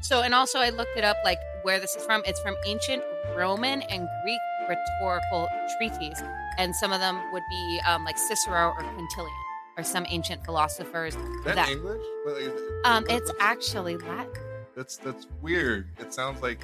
So, 0.02 0.22
and 0.22 0.34
also 0.36 0.60
I 0.60 0.70
looked 0.70 0.98
it 0.98 1.04
up, 1.04 1.18
like 1.24 1.40
where 1.64 1.80
this 1.80 1.96
is 1.96 2.06
from. 2.06 2.22
It's 2.26 2.40
from 2.42 2.56
ancient 2.66 3.02
Roman 3.36 3.82
and 3.84 4.08
Greek 4.24 4.40
rhetorical 4.70 5.48
treatises, 5.78 6.24
and 6.58 6.76
some 6.76 6.94
of 6.94 7.00
them 7.00 7.20
would 7.34 7.44
be 7.50 7.80
um, 7.88 8.04
like 8.06 8.18
Cicero 8.18 8.70
or 8.78 8.84
Quintilian, 8.84 9.34
or 9.78 9.84
some 9.84 10.06
ancient 10.10 10.46
philosophers. 10.46 11.16
Is 11.16 11.44
that, 11.46 11.56
That- 11.56 11.70
English? 11.70 12.02
What, 12.24 12.38
is 12.42 12.48
it- 12.50 12.86
Um, 12.86 13.06
it's 13.10 13.32
actually 13.40 13.98
Latin. 13.98 14.32
that's 14.76 14.98
that's 14.98 15.28
weird. 15.42 15.90
It 16.00 16.14
sounds 16.14 16.42
like 16.44 16.60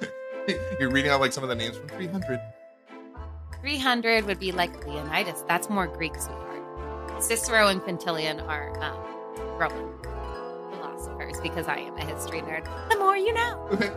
you're 0.80 0.90
reading 0.90 1.10
out 1.10 1.20
like 1.20 1.32
some 1.32 1.42
of 1.42 1.48
the 1.48 1.56
names 1.56 1.76
from 1.76 1.88
300. 1.88 2.40
300 3.60 4.24
would 4.26 4.38
be 4.38 4.52
like 4.52 4.86
Leonidas. 4.86 5.44
That's 5.48 5.68
more 5.68 5.86
Greek, 5.86 6.14
sweetheart. 6.14 7.22
Cicero 7.22 7.68
and 7.68 7.82
Quintilian 7.82 8.40
are 8.40 8.70
um, 8.82 9.58
Roman 9.58 9.92
philosophers 11.30 11.40
because 11.42 11.68
I 11.68 11.78
am 11.78 11.96
a 11.96 12.04
history 12.04 12.40
nerd. 12.40 12.64
The 12.90 12.98
more 12.98 13.16
you 13.16 13.32
know. 13.32 13.68
that 13.70 13.92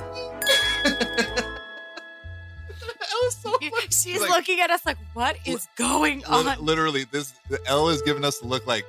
was 3.24 3.36
so 3.42 3.52
funny. 3.52 3.72
She's 3.90 4.22
Like- 4.22 4.30
looking 4.30 4.60
at 4.60 4.70
us 4.70 4.86
like, 4.86 4.98
what 5.14 5.38
is 5.46 5.68
going 5.76 6.24
on? 6.26 6.58
Literally, 6.64 7.06
this 7.06 7.34
Ella 7.66 7.92
is 7.92 8.02
giving 8.02 8.24
us 8.24 8.40
the 8.40 8.48
look 8.48 8.66
like, 8.68 8.86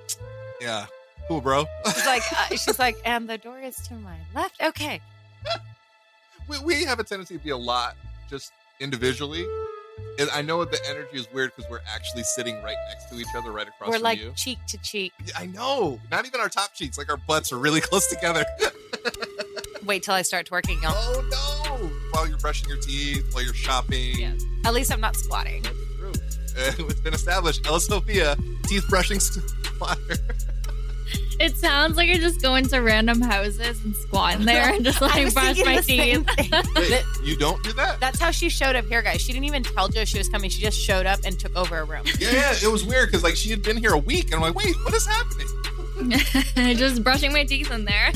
yeah, 0.61 0.87
cool, 1.28 1.40
bro. 1.40 1.66
She's 1.87 2.07
like, 2.07 2.22
uh, 2.33 2.57
she's 2.57 2.78
like, 2.78 2.96
and 3.04 3.28
the 3.28 3.38
door 3.38 3.61
is 3.61 3.76
to 3.88 3.94
my 3.94 4.16
left. 4.35 4.61
Okay. 4.62 5.00
we, 6.48 6.59
we 6.61 6.85
have 6.85 6.98
a 6.98 7.04
tendency 7.04 7.37
to 7.38 7.42
be 7.44 7.50
a 7.50 7.57
lot 7.57 7.96
just 8.28 8.52
individually. 8.80 9.44
And 10.18 10.30
I 10.30 10.42
know 10.42 10.64
the 10.64 10.78
energy 10.88 11.16
is 11.16 11.26
weird 11.33 11.52
because 11.57 11.68
we're 11.70 11.80
actually 11.92 12.22
sitting 12.22 12.62
right 12.62 12.76
next 12.88 13.09
to 13.11 13.16
each 13.18 13.26
other, 13.37 13.50
right 13.50 13.66
across 13.66 13.88
We're 13.88 13.94
from 13.96 14.02
like 14.02 14.20
you. 14.20 14.33
cheek 14.37 14.59
to 14.68 14.78
cheek. 14.78 15.12
I 15.37 15.46
know. 15.46 16.00
Not 16.11 16.26
even 16.26 16.40
our 16.40 16.48
top 16.48 16.72
cheeks, 16.74 16.96
like 16.98 17.11
our 17.11 17.16
butts 17.16 17.52
are 17.52 17.59
really 17.59 17.80
close 17.83 18.07
together. 18.09 18.44
Wait 19.85 20.02
till 20.02 20.14
I 20.14 20.22
start 20.22 20.48
twerking, 20.48 20.80
y'all. 20.83 20.92
oh 20.96 21.76
no! 21.80 21.90
While 22.12 22.28
you're 22.28 22.38
brushing 22.38 22.68
your 22.68 22.78
teeth, 22.78 23.26
while 23.33 23.44
you're 23.44 23.52
shopping. 23.54 24.18
Yes. 24.18 24.40
At 24.64 24.72
least 24.72 24.90
I'm 24.92 25.00
not 25.00 25.14
squatting. 25.16 25.62
That's 25.62 25.76
true. 25.98 26.12
Uh, 26.57 26.72
it's 26.88 27.00
been 27.00 27.12
established. 27.14 27.66
Ella 27.66 27.80
Sofia, 27.80 28.37
teeth 28.64 28.87
brushing 28.88 29.20
squatter. 29.20 30.16
It 31.40 31.57
sounds 31.57 31.97
like 31.97 32.09
you're 32.09 32.18
just 32.18 32.40
going 32.40 32.66
to 32.68 32.79
random 32.81 33.20
houses 33.20 33.83
and 33.85 33.94
squatting 33.97 34.44
there 34.47 34.73
and 34.75 34.85
just 34.85 35.03
I 35.03 35.07
like 35.07 35.25
was 35.25 35.35
brush 35.35 35.47
thinking 35.57 35.64
my 35.66 35.77
the 35.77 35.83
same 35.83 36.25
teeth. 36.25 36.51
thing. 36.51 36.75
Wait, 36.77 37.05
you 37.23 37.37
don't 37.37 37.62
do 37.62 37.73
that? 37.75 37.99
That's 38.01 38.18
how 38.18 38.31
she 38.31 38.49
showed 38.49 38.77
up 38.77 38.85
here, 38.87 39.03
guys. 39.03 39.20
She 39.20 39.33
didn't 39.33 39.47
even 39.47 39.62
tell 39.62 39.88
Joe 39.88 40.05
she 40.05 40.18
was 40.18 40.29
coming. 40.29 40.51
She 40.51 40.62
just 40.62 40.79
showed 40.81 41.07
up 41.07 41.20
and 41.25 41.38
took 41.38 41.57
over 41.57 41.79
a 41.79 41.85
room. 41.85 42.03
Yeah, 42.18 42.31
yeah, 42.33 42.55
it 42.62 42.70
was 42.70 42.85
weird 42.85 43.09
because 43.09 43.23
like 43.25 43.37
she 43.37 43.51
had 43.51 43.62
been 43.62 43.77
here 43.77 43.92
a 43.92 43.99
week, 43.99 44.27
and 44.27 44.35
I'm 44.35 44.40
like, 44.40 44.55
wait, 44.55 44.75
what 44.85 44.94
is 44.94 45.07
happening? 45.07 45.47
just 46.77 47.05
brushing 47.05 47.33
my 47.33 47.44
teeth 47.44 47.70
in 47.70 47.85
there. 47.85 48.11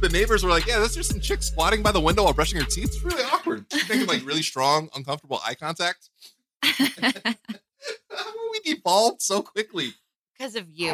The 0.00 0.08
neighbors 0.12 0.42
were 0.42 0.50
like, 0.50 0.66
yeah, 0.66 0.78
there's 0.78 0.94
just 0.96 1.10
some 1.10 1.20
chick 1.20 1.42
squatting 1.42 1.82
by 1.82 1.92
the 1.92 2.00
window 2.00 2.24
while 2.24 2.32
brushing 2.32 2.58
her 2.60 2.66
teeth. 2.66 2.86
It's 2.86 3.02
really 3.04 3.22
awkward. 3.22 3.64
She's 3.72 3.88
making 3.88 4.06
like 4.06 4.24
really 4.26 4.42
strong, 4.42 4.88
uncomfortable 4.96 5.40
eye 5.44 5.54
contact. 5.54 6.10
How 6.62 6.72
do 8.32 8.50
we 8.50 8.60
devolved 8.74 9.22
so 9.22 9.40
quickly? 9.42 9.92
Because 10.36 10.56
of 10.56 10.68
you. 10.70 10.90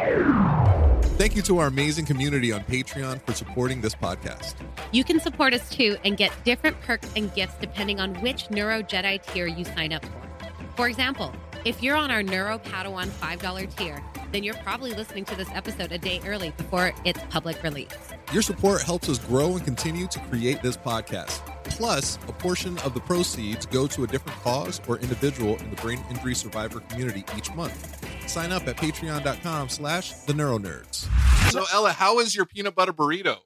Thank 1.16 1.34
you 1.34 1.40
to 1.42 1.56
our 1.60 1.68
amazing 1.68 2.04
community 2.04 2.52
on 2.52 2.60
Patreon 2.64 3.22
for 3.22 3.32
supporting 3.32 3.80
this 3.80 3.94
podcast. 3.94 4.54
You 4.92 5.02
can 5.02 5.18
support 5.18 5.54
us 5.54 5.66
too 5.70 5.96
and 6.04 6.14
get 6.14 6.30
different 6.44 6.78
perks 6.82 7.08
and 7.16 7.32
gifts 7.34 7.54
depending 7.58 8.00
on 8.00 8.14
which 8.16 8.50
Neuro 8.50 8.82
Jedi 8.82 9.24
tier 9.32 9.46
you 9.46 9.64
sign 9.64 9.94
up 9.94 10.04
for. 10.04 10.46
For 10.76 10.88
example, 10.88 11.34
if 11.64 11.82
you're 11.82 11.96
on 11.96 12.10
our 12.10 12.22
Neuro 12.22 12.58
Padawan 12.58 13.06
$5 13.06 13.76
tier, 13.76 14.04
then 14.30 14.44
you're 14.44 14.56
probably 14.56 14.92
listening 14.92 15.24
to 15.24 15.34
this 15.34 15.48
episode 15.54 15.90
a 15.90 15.96
day 15.96 16.20
early 16.26 16.50
before 16.50 16.92
its 17.06 17.20
public 17.30 17.62
release. 17.62 17.96
Your 18.30 18.42
support 18.42 18.82
helps 18.82 19.08
us 19.08 19.18
grow 19.18 19.56
and 19.56 19.64
continue 19.64 20.06
to 20.08 20.18
create 20.28 20.60
this 20.60 20.76
podcast. 20.76 21.40
Plus, 21.64 22.16
a 22.28 22.32
portion 22.32 22.76
of 22.80 22.92
the 22.92 23.00
proceeds 23.00 23.64
go 23.64 23.86
to 23.86 24.04
a 24.04 24.06
different 24.06 24.38
cause 24.40 24.82
or 24.86 24.98
individual 24.98 25.56
in 25.56 25.70
the 25.70 25.76
brain 25.76 26.04
injury 26.10 26.34
survivor 26.34 26.80
community 26.80 27.24
each 27.38 27.50
month. 27.54 28.05
Sign 28.26 28.52
up 28.52 28.66
at 28.68 28.76
patreon.com 28.76 29.68
slash 29.68 30.12
the 30.12 30.32
neuronerds. 30.32 31.06
So 31.52 31.64
Ella, 31.72 31.92
how 31.92 32.18
is 32.18 32.34
your 32.34 32.44
peanut 32.44 32.74
butter 32.74 32.92
burrito? 32.92 33.36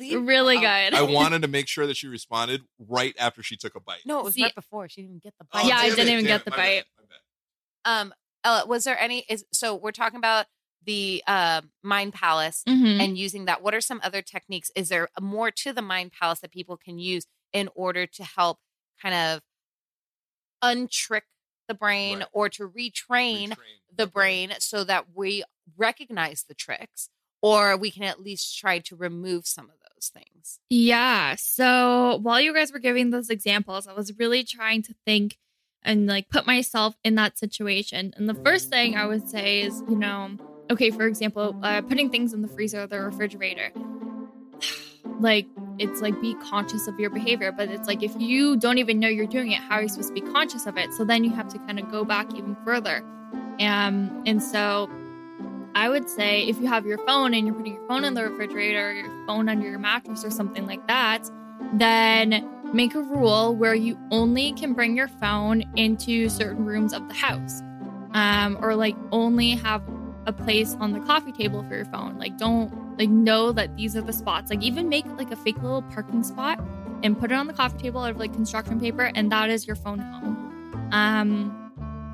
really 0.00 0.56
Oh, 0.56 0.60
good. 0.60 0.94
I 0.94 1.02
wanted 1.08 1.42
to 1.42 1.48
make 1.48 1.68
sure 1.68 1.86
that 1.86 1.96
she 1.96 2.08
responded 2.08 2.62
right 2.78 3.14
after 3.18 3.42
she 3.42 3.56
took 3.56 3.76
a 3.76 3.80
bite. 3.80 4.00
No, 4.04 4.18
it 4.18 4.24
was 4.24 4.34
See- 4.34 4.42
right 4.42 4.54
before. 4.54 4.88
She 4.88 5.02
didn't 5.02 5.10
even 5.16 5.20
get 5.22 5.34
the 5.38 5.46
Oh, 5.52 5.60
bite. 5.62 5.68
Yeah, 5.68 5.76
I 5.78 5.86
damn 5.88 5.96
didn't 5.96 6.08
it, 6.08 6.12
even 6.12 6.24
damn 6.24 6.38
get 6.38 6.40
it, 6.40 6.44
the 6.44 6.50
my 6.50 6.56
bite. 6.56 6.62
bad, 6.64 6.84
my 6.98 7.04
bad. 7.84 8.00
Um, 8.00 8.14
Ella, 8.44 8.66
was 8.66 8.84
there 8.84 8.98
any? 8.98 9.24
Is 9.28 9.44
so 9.52 9.74
we're 9.76 9.92
talking 9.92 10.18
about 10.18 10.46
the 10.84 11.22
uh, 11.26 11.62
Mind 11.82 12.12
Palace 12.12 12.62
Mhm. 12.68 13.00
and 13.00 13.16
using 13.16 13.44
that. 13.46 13.62
What 13.62 13.74
are 13.74 13.80
some 13.80 14.00
other 14.04 14.22
techniques? 14.22 14.70
Is 14.76 14.88
there 14.88 15.08
more 15.20 15.50
to 15.52 15.72
the 15.72 15.82
Mind 15.82 16.12
Palace 16.12 16.40
that 16.40 16.50
people 16.52 16.76
can 16.76 16.98
use 16.98 17.26
in 17.52 17.68
order 17.74 18.06
to 18.06 18.24
help 18.24 18.58
kind 19.00 19.14
of 19.14 19.40
untrick 20.62 21.22
the 21.68 21.74
brain 21.74 22.18
Right. 22.18 22.28
or 22.32 22.48
to 22.50 22.68
retrain 22.68 23.50
Retrain 23.50 23.56
the 23.96 24.06
brain 24.06 24.52
so 24.58 24.84
that 24.84 25.06
we 25.14 25.42
recognize 25.76 26.44
the 26.48 26.54
tricks 26.54 27.08
or 27.42 27.76
we 27.76 27.90
can 27.90 28.02
at 28.02 28.20
least 28.22 28.58
try 28.58 28.78
to 28.80 28.96
remove 28.96 29.46
some 29.46 29.66
of 29.66 29.76
those 29.94 30.08
things. 30.08 30.58
Yeah. 30.70 31.34
So 31.38 32.18
while 32.22 32.40
you 32.40 32.52
guys 32.54 32.72
were 32.72 32.78
giving 32.78 33.10
those 33.10 33.30
examples, 33.30 33.86
I 33.86 33.92
was 33.94 34.18
really 34.18 34.44
trying 34.44 34.82
to 34.82 34.94
think 35.06 35.38
and 35.82 36.06
like 36.06 36.28
put 36.28 36.46
myself 36.46 36.96
in 37.04 37.14
that 37.14 37.38
situation. 37.38 38.12
And 38.16 38.28
the 38.28 38.34
first 38.34 38.68
thing 38.68 38.96
I 38.96 39.06
would 39.06 39.28
say 39.28 39.60
is, 39.62 39.82
you 39.88 39.96
know, 39.96 40.36
okay, 40.70 40.90
for 40.90 41.06
example, 41.06 41.56
uh, 41.62 41.80
putting 41.82 42.10
things 42.10 42.32
in 42.32 42.42
the 42.42 42.48
freezer 42.48 42.82
or 42.82 42.86
the 42.86 43.00
refrigerator. 43.00 43.70
Like, 45.20 45.46
it's 45.78 46.00
like 46.00 46.20
be 46.20 46.34
conscious 46.34 46.86
of 46.86 46.98
your 46.98 47.10
behavior, 47.10 47.52
but 47.52 47.68
it's 47.68 47.86
like 47.86 48.02
if 48.02 48.14
you 48.18 48.56
don't 48.56 48.78
even 48.78 48.98
know 48.98 49.08
you're 49.08 49.26
doing 49.26 49.52
it, 49.52 49.58
how 49.58 49.76
are 49.76 49.82
you 49.82 49.88
supposed 49.88 50.08
to 50.08 50.14
be 50.14 50.20
conscious 50.20 50.66
of 50.66 50.76
it? 50.76 50.92
So 50.94 51.04
then 51.04 51.24
you 51.24 51.30
have 51.30 51.48
to 51.48 51.58
kind 51.60 51.78
of 51.78 51.90
go 51.90 52.04
back 52.04 52.32
even 52.34 52.56
further. 52.64 53.04
Um, 53.60 54.22
and 54.26 54.42
so 54.42 54.90
I 55.74 55.88
would 55.88 56.08
say 56.08 56.48
if 56.48 56.58
you 56.58 56.66
have 56.68 56.86
your 56.86 56.98
phone 56.98 57.34
and 57.34 57.46
you're 57.46 57.54
putting 57.54 57.74
your 57.74 57.86
phone 57.86 58.04
in 58.04 58.14
the 58.14 58.24
refrigerator 58.24 58.90
or 58.90 58.92
your 58.92 59.26
phone 59.26 59.48
under 59.48 59.68
your 59.68 59.78
mattress 59.78 60.24
or 60.24 60.30
something 60.30 60.66
like 60.66 60.86
that, 60.86 61.30
then 61.74 62.48
make 62.72 62.94
a 62.94 63.00
rule 63.02 63.54
where 63.54 63.74
you 63.74 63.98
only 64.10 64.52
can 64.52 64.72
bring 64.72 64.96
your 64.96 65.08
phone 65.08 65.62
into 65.76 66.28
certain 66.28 66.64
rooms 66.64 66.92
of 66.92 67.06
the 67.08 67.14
house. 67.14 67.62
Um, 68.12 68.56
or 68.62 68.74
like 68.74 68.96
only 69.12 69.50
have 69.50 69.82
a 70.26 70.32
place 70.32 70.74
on 70.80 70.92
the 70.92 71.00
coffee 71.00 71.32
table 71.32 71.62
for 71.68 71.76
your 71.76 71.84
phone. 71.86 72.18
Like 72.18 72.38
don't 72.38 72.72
like 72.98 73.10
know 73.10 73.52
that 73.52 73.76
these 73.76 73.96
are 73.96 74.00
the 74.00 74.12
spots. 74.12 74.50
Like 74.50 74.62
even 74.62 74.88
make 74.88 75.06
like 75.18 75.30
a 75.30 75.36
fake 75.36 75.60
little 75.62 75.82
parking 75.82 76.22
spot 76.22 76.62
and 77.02 77.18
put 77.18 77.30
it 77.30 77.34
on 77.34 77.46
the 77.46 77.52
coffee 77.52 77.78
table 77.78 78.00
out 78.00 78.10
of 78.10 78.18
like 78.18 78.32
construction 78.32 78.80
paper 78.80 79.10
and 79.14 79.30
that 79.32 79.50
is 79.50 79.66
your 79.66 79.76
phone 79.76 79.98
home. 79.98 80.88
Um 80.92 81.62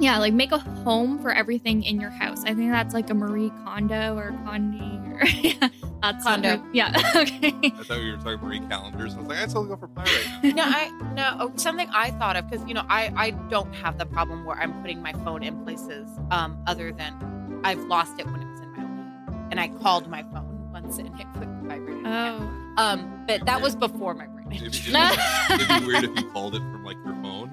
yeah, 0.00 0.18
like 0.18 0.32
make 0.34 0.50
a 0.50 0.58
home 0.58 1.20
for 1.20 1.32
everything 1.32 1.84
in 1.84 2.00
your 2.00 2.10
house. 2.10 2.42
I 2.44 2.54
think 2.54 2.72
that's 2.72 2.94
like 2.94 3.10
a 3.10 3.14
Marie 3.14 3.50
Kondo 3.64 4.16
or 4.16 4.32
Condi 4.44 5.20
or 5.20 5.24
yeah, 5.40 5.68
that's 6.02 6.24
Kondo. 6.24 6.62
Yeah. 6.72 6.90
okay. 7.16 7.54
I 7.62 7.70
thought 7.84 8.00
you 8.00 8.12
were 8.12 8.16
talking 8.16 8.40
Marie 8.40 8.60
Callender's. 8.60 9.14
I 9.14 9.18
was 9.18 9.28
like, 9.28 9.38
I 9.38 9.46
totally 9.46 9.68
go 9.68 9.76
for 9.76 9.88
pie 9.88 10.02
right 10.02 10.42
now. 10.42 10.50
no, 10.54 10.62
I 10.64 11.12
no 11.14 11.36
oh, 11.40 11.52
something 11.56 11.88
I 11.92 12.10
thought 12.12 12.36
of 12.36 12.50
because 12.50 12.66
you 12.66 12.74
know 12.74 12.84
I 12.88 13.12
I 13.16 13.30
don't 13.48 13.72
have 13.74 13.98
the 13.98 14.06
problem 14.06 14.44
where 14.44 14.56
I'm 14.56 14.72
putting 14.80 15.00
my 15.02 15.12
phone 15.12 15.42
in 15.42 15.62
places 15.64 16.08
um 16.30 16.60
other 16.66 16.90
than 16.92 17.60
I've 17.62 17.82
lost 17.84 18.18
it 18.18 18.26
when 18.26 18.40
it 18.40 18.48
was 18.48 18.60
in 18.60 18.72
my 18.72 18.82
own 18.82 19.48
and 19.52 19.60
I 19.60 19.68
called 19.68 20.08
my 20.08 20.22
phone 20.24 20.51
once 20.72 20.98
and 20.98 21.08
it 21.08 21.26
quick 21.36 21.48
vibrated. 21.62 22.02
Oh. 22.06 22.74
Um, 22.78 23.24
but 23.26 23.44
that 23.46 23.60
was 23.60 23.76
before 23.76 24.14
my 24.14 24.26
brain. 24.26 24.48
It'd, 24.52 24.66
injury. 24.66 24.94
it'd 24.94 25.18
be, 25.48 25.54
it'd 25.54 25.80
be 25.80 25.86
weird 25.86 26.04
if 26.04 26.16
you 26.20 26.30
called 26.30 26.54
it 26.54 26.58
from 26.60 26.84
like 26.84 26.96
your 27.04 27.14
phone. 27.22 27.50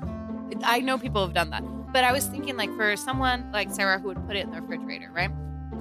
I 0.63 0.79
know 0.81 0.97
people 0.97 1.23
have 1.25 1.33
done 1.35 1.49
that, 1.51 1.63
but 1.93 2.03
I 2.03 2.11
was 2.11 2.25
thinking 2.25 2.57
like 2.57 2.73
for 2.75 2.95
someone 2.97 3.51
like 3.51 3.71
Sarah 3.71 3.99
who 3.99 4.07
would 4.07 4.25
put 4.27 4.35
it 4.35 4.45
in 4.45 4.51
the 4.51 4.61
refrigerator, 4.61 5.11
right? 5.13 5.29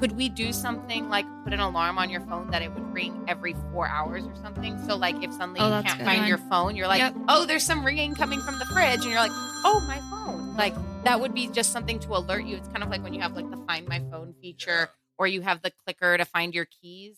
Could 0.01 0.13
we 0.13 0.29
do 0.29 0.53
something 0.53 1.09
like 1.09 1.25
put 1.45 1.53
an 1.53 1.61
alarm 1.61 1.99
on 1.99 2.11
your 2.11 2.21
phone 2.21 2.51
that 2.51 2.63
it 2.63 2.73
would 2.73 2.93
ring 2.95 3.25
every 3.27 3.55
four 3.73 3.89
hours 3.89 4.25
or 4.27 4.35
something? 4.37 4.79
So 4.87 4.97
like 4.97 5.17
if 5.25 5.33
suddenly 5.33 5.61
Oh, 5.61 5.79
you 5.79 5.83
can't 5.83 6.03
find 6.03 6.21
one. 6.21 6.29
your 6.29 6.39
phone, 6.39 6.77
you're 6.77 6.87
like, 6.87 7.01
Yep. 7.01 7.15
oh, 7.29 7.47
there's 7.47 7.65
some 7.65 7.85
ringing 7.85 8.15
coming 8.15 8.39
from 8.41 8.59
the 8.59 8.67
fridge, 8.67 9.01
and 9.03 9.05
you're 9.07 9.15
like, 9.21 9.33
oh, 9.65 9.83
my 9.89 9.99
phone. 10.11 10.55
Like 10.57 10.75
that 11.05 11.21
would 11.21 11.35
be 11.35 11.49
just 11.49 11.73
something 11.73 11.99
to 12.01 12.11
alert 12.17 12.45
you. 12.45 12.57
It's 12.57 12.69
kind 12.69 12.83
of 12.83 12.91
like 12.91 13.03
when 13.03 13.15
you 13.15 13.21
have 13.21 13.33
like 13.35 13.51
the 13.51 13.57
Find 13.67 13.89
My 13.89 14.01
Phone 14.11 14.35
feature, 14.43 14.91
or 15.19 15.27
you 15.27 15.41
have 15.41 15.63
the 15.63 15.73
clicker 15.85 16.17
to 16.19 16.25
find 16.25 16.55
your 16.55 16.67
keys. 16.67 17.17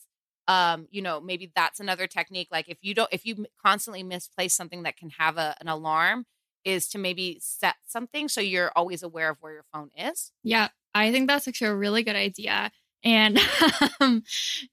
Um, 0.51 0.89
you 0.91 1.01
know, 1.01 1.21
maybe 1.21 1.53
that's 1.55 1.79
another 1.79 2.09
technique. 2.09 2.49
Like 2.51 2.69
if 2.69 2.79
you 2.83 2.93
don't, 2.93 3.09
if 3.13 3.25
you 3.25 3.47
constantly 3.65 4.03
misplace 4.03 4.53
something 4.53 4.83
that 4.83 4.97
can 4.97 5.11
have 5.11 5.37
a, 5.37 5.55
an 5.61 5.69
alarm, 5.69 6.27
is 6.65 6.89
to 6.89 6.99
maybe 6.99 7.39
set 7.41 7.77
something 7.87 8.29
so 8.29 8.41
you're 8.41 8.73
always 8.75 9.03
aware 9.05 9.31
of 9.31 9.37
where 9.41 9.53
your 9.53 9.65
phone 9.73 9.91
is. 9.97 10.33
Yeah, 10.43 10.69
I 10.93 11.13
think 11.13 11.29
that's 11.29 11.47
actually 11.47 11.69
a 11.69 11.77
really 11.77 12.03
good 12.03 12.17
idea. 12.17 12.73
And 13.05 13.39
um, 14.01 14.25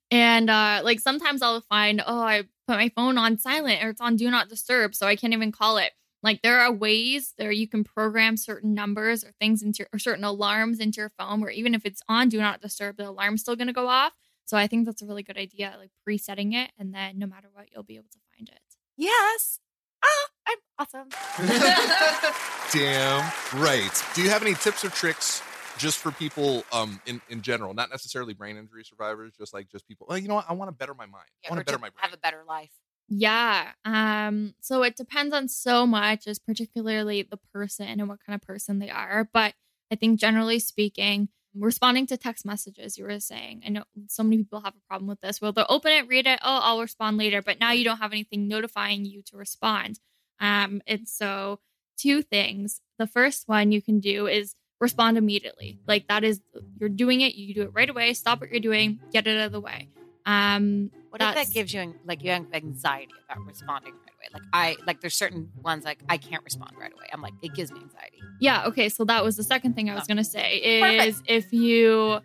and 0.09 0.49
uh 0.49 0.81
like 0.83 0.99
sometimes 0.99 1.43
I'll 1.43 1.61
find, 1.61 2.01
oh, 2.05 2.21
I 2.21 2.43
put 2.67 2.77
my 2.77 2.91
phone 2.95 3.19
on 3.19 3.37
silent 3.37 3.83
or 3.83 3.89
it's 3.89 4.01
on 4.01 4.15
do 4.15 4.31
not 4.31 4.49
disturb, 4.49 4.95
so 4.95 5.05
I 5.05 5.15
can't 5.15 5.33
even 5.33 5.51
call 5.51 5.77
it. 5.77 5.91
Like 6.23 6.41
there 6.41 6.59
are 6.59 6.71
ways 6.73 7.35
there 7.37 7.51
you 7.51 7.67
can 7.67 7.83
program 7.83 8.35
certain 8.35 8.73
numbers 8.73 9.23
or 9.23 9.31
things 9.39 9.61
into 9.61 9.85
or 9.93 9.99
certain 9.99 10.23
alarms 10.23 10.79
into 10.79 11.01
your 11.01 11.11
phone 11.19 11.39
where 11.39 11.51
even 11.51 11.75
if 11.75 11.85
it's 11.85 12.01
on 12.09 12.29
do 12.29 12.39
not 12.39 12.61
disturb, 12.61 12.97
the 12.97 13.07
alarm's 13.07 13.41
still 13.41 13.55
gonna 13.55 13.73
go 13.73 13.87
off. 13.87 14.13
So 14.47 14.55
I 14.55 14.67
think 14.67 14.85
that's 14.85 15.01
a 15.01 15.05
really 15.05 15.23
good 15.23 15.37
idea, 15.37 15.75
like 15.77 15.91
presetting 16.05 16.53
it, 16.53 16.71
and 16.79 16.93
then 16.93 17.19
no 17.19 17.27
matter 17.27 17.49
what, 17.51 17.67
you'll 17.71 17.83
be 17.83 17.97
able 17.97 18.07
to 18.13 18.19
find 18.33 18.47
it. 18.47 18.61
Yes. 18.95 19.59
Ah, 20.03 20.29
I'm 20.47 20.57
awesome. 20.79 21.09
Damn 22.71 23.29
right. 23.61 24.03
Do 24.15 24.21
you 24.21 24.29
have 24.29 24.41
any 24.41 24.53
tips 24.53 24.85
or 24.85 24.89
tricks 24.89 25.41
just 25.77 25.99
for 25.99 26.11
people 26.11 26.63
um 26.71 26.99
in, 27.05 27.21
in 27.29 27.41
general, 27.41 27.73
not 27.73 27.89
necessarily 27.89 28.33
brain 28.33 28.55
injury 28.55 28.85
survivors, 28.85 29.33
just 29.37 29.53
like 29.53 29.69
just 29.69 29.85
people, 29.85 30.07
well, 30.09 30.17
you 30.17 30.29
know 30.29 30.35
what? 30.35 30.45
I 30.47 30.53
want 30.53 30.69
to 30.69 30.75
better 30.75 30.93
my 30.93 31.05
mind. 31.05 31.27
I 31.45 31.53
want 31.53 31.59
to 31.59 31.65
better 31.65 31.77
my 31.77 31.89
brain. 31.89 31.99
have 31.99 32.13
a 32.13 32.17
better 32.17 32.43
life. 32.47 32.71
Yeah. 33.09 33.71
Um, 33.83 34.53
so 34.61 34.81
it 34.83 34.95
depends 34.95 35.33
on 35.33 35.49
so 35.49 35.85
much, 35.85 36.25
as 36.25 36.39
particularly 36.39 37.21
the 37.21 37.39
person 37.53 37.87
and 37.87 38.07
what 38.07 38.19
kind 38.25 38.35
of 38.41 38.45
person 38.47 38.79
they 38.79 38.89
are. 38.89 39.29
But 39.31 39.55
I 39.91 39.95
think 39.95 40.19
generally 40.19 40.59
speaking, 40.59 41.29
responding 41.59 42.07
to 42.07 42.17
text 42.17 42.45
messages, 42.45 42.97
you 42.97 43.05
were 43.05 43.19
saying, 43.19 43.63
I 43.65 43.69
know 43.69 43.83
so 44.07 44.23
many 44.23 44.37
people 44.37 44.61
have 44.61 44.73
a 44.75 44.87
problem 44.87 45.07
with 45.07 45.21
this. 45.21 45.41
Well, 45.41 45.51
they'll 45.51 45.65
open 45.69 45.91
it, 45.91 46.07
read 46.07 46.27
it, 46.27 46.39
oh, 46.43 46.59
I'll 46.61 46.81
respond 46.81 47.17
later, 47.17 47.41
but 47.41 47.59
now 47.59 47.71
you 47.71 47.83
don't 47.83 47.97
have 47.97 48.11
anything 48.11 48.47
notifying 48.47 49.05
you 49.05 49.21
to 49.27 49.37
respond. 49.37 49.99
Um, 50.39 50.81
and 50.87 51.07
so 51.07 51.59
two 51.97 52.21
things. 52.21 52.81
The 52.99 53.07
first 53.07 53.47
one 53.47 53.71
you 53.71 53.81
can 53.81 53.99
do 53.99 54.27
is 54.27 54.55
respond 54.79 55.17
immediately. 55.17 55.79
Like 55.87 56.07
that 56.07 56.23
is 56.23 56.41
you're 56.79 56.89
doing 56.89 57.21
it, 57.21 57.35
you 57.35 57.53
do 57.53 57.63
it 57.63 57.71
right 57.73 57.89
away, 57.89 58.13
stop 58.13 58.41
what 58.41 58.51
you're 58.51 58.59
doing, 58.59 58.99
get 59.11 59.27
it 59.27 59.39
out 59.39 59.47
of 59.47 59.51
the 59.51 59.59
way. 59.59 59.89
Um 60.25 60.91
What 61.19 61.29
if 61.37 61.47
that 61.47 61.53
gives 61.53 61.73
you 61.73 61.95
like 62.05 62.23
you 62.23 62.31
have 62.31 62.45
anxiety 62.53 63.13
about 63.29 63.45
responding 63.45 63.93
right 63.93 64.11
away? 64.17 64.27
Like 64.33 64.43
I 64.53 64.75
like 64.85 65.01
there's 65.01 65.15
certain 65.15 65.49
ones 65.63 65.85
like 65.85 65.99
I 66.09 66.17
can't 66.17 66.43
respond 66.43 66.71
right 66.79 66.91
away. 66.93 67.05
I'm 67.11 67.21
like 67.21 67.33
it 67.41 67.53
gives 67.53 67.71
me 67.71 67.79
anxiety. 67.81 68.21
Yeah, 68.39 68.65
okay, 68.67 68.89
so 68.89 69.03
that 69.05 69.23
was 69.23 69.35
the 69.37 69.43
second 69.43 69.73
thing 69.75 69.89
I 69.89 69.95
was 69.95 70.03
Oh. 70.03 70.07
going 70.07 70.17
to 70.17 70.23
say 70.23 70.57
is 70.57 71.21
if 71.27 71.51
you 71.53 72.19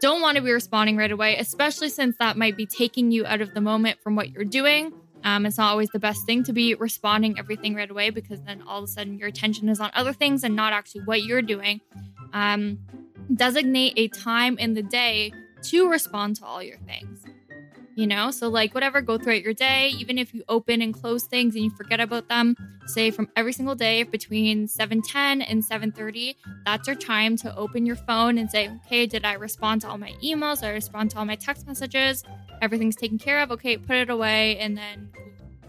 don't 0.00 0.20
want 0.20 0.36
to 0.36 0.42
be 0.42 0.52
responding 0.52 0.96
right 0.96 1.10
away, 1.10 1.36
especially 1.38 1.88
since 1.88 2.16
that 2.18 2.36
might 2.36 2.56
be 2.56 2.66
taking 2.66 3.10
you 3.10 3.24
out 3.26 3.40
of 3.40 3.54
the 3.54 3.60
moment 3.60 3.98
from 4.02 4.14
what 4.16 4.30
you're 4.30 4.44
doing. 4.44 4.92
Um, 5.24 5.44
it's 5.46 5.58
not 5.58 5.70
always 5.72 5.88
the 5.88 5.98
best 5.98 6.24
thing 6.26 6.44
to 6.44 6.52
be 6.52 6.74
responding 6.74 7.36
everything 7.38 7.74
right 7.74 7.90
away 7.90 8.10
because 8.10 8.40
then 8.42 8.62
all 8.62 8.78
of 8.78 8.84
a 8.84 8.86
sudden 8.86 9.18
your 9.18 9.26
attention 9.26 9.68
is 9.68 9.80
on 9.80 9.90
other 9.94 10.12
things 10.12 10.44
and 10.44 10.54
not 10.54 10.72
actually 10.72 11.00
what 11.00 11.22
you're 11.24 11.42
doing. 11.42 11.80
Um, 12.32 12.78
designate 13.34 13.94
a 13.96 14.06
time 14.08 14.56
in 14.58 14.74
the 14.74 14.82
day 14.82 15.32
to 15.62 15.88
respond 15.90 16.36
to 16.36 16.44
all 16.44 16.62
your 16.62 16.78
things. 16.78 17.24
You 17.96 18.06
know, 18.06 18.30
so 18.30 18.48
like 18.50 18.74
whatever, 18.74 19.00
go 19.00 19.16
throughout 19.16 19.40
your 19.40 19.54
day, 19.54 19.88
even 19.88 20.18
if 20.18 20.34
you 20.34 20.44
open 20.50 20.82
and 20.82 20.92
close 20.92 21.24
things 21.24 21.54
and 21.54 21.64
you 21.64 21.70
forget 21.70 21.98
about 21.98 22.28
them, 22.28 22.54
say 22.84 23.10
from 23.10 23.26
every 23.34 23.54
single 23.54 23.74
day 23.74 24.02
between 24.02 24.68
7:10 24.68 25.40
and 25.40 25.64
7:30, 25.64 26.36
that's 26.66 26.86
your 26.86 26.94
time 26.96 27.38
to 27.38 27.54
open 27.56 27.86
your 27.86 27.96
phone 27.96 28.36
and 28.36 28.50
say, 28.50 28.68
"Okay, 28.68 29.06
did 29.06 29.24
I 29.24 29.32
respond 29.32 29.80
to 29.80 29.88
all 29.88 29.96
my 29.96 30.14
emails? 30.22 30.60
Did 30.60 30.66
I 30.66 30.70
respond 30.72 31.10
to 31.12 31.18
all 31.18 31.24
my 31.24 31.36
text 31.36 31.66
messages? 31.66 32.22
Everything's 32.60 32.96
taken 32.96 33.16
care 33.18 33.40
of. 33.40 33.50
Okay, 33.50 33.78
put 33.78 33.96
it 33.96 34.10
away 34.10 34.58
and 34.58 34.76
then 34.76 35.08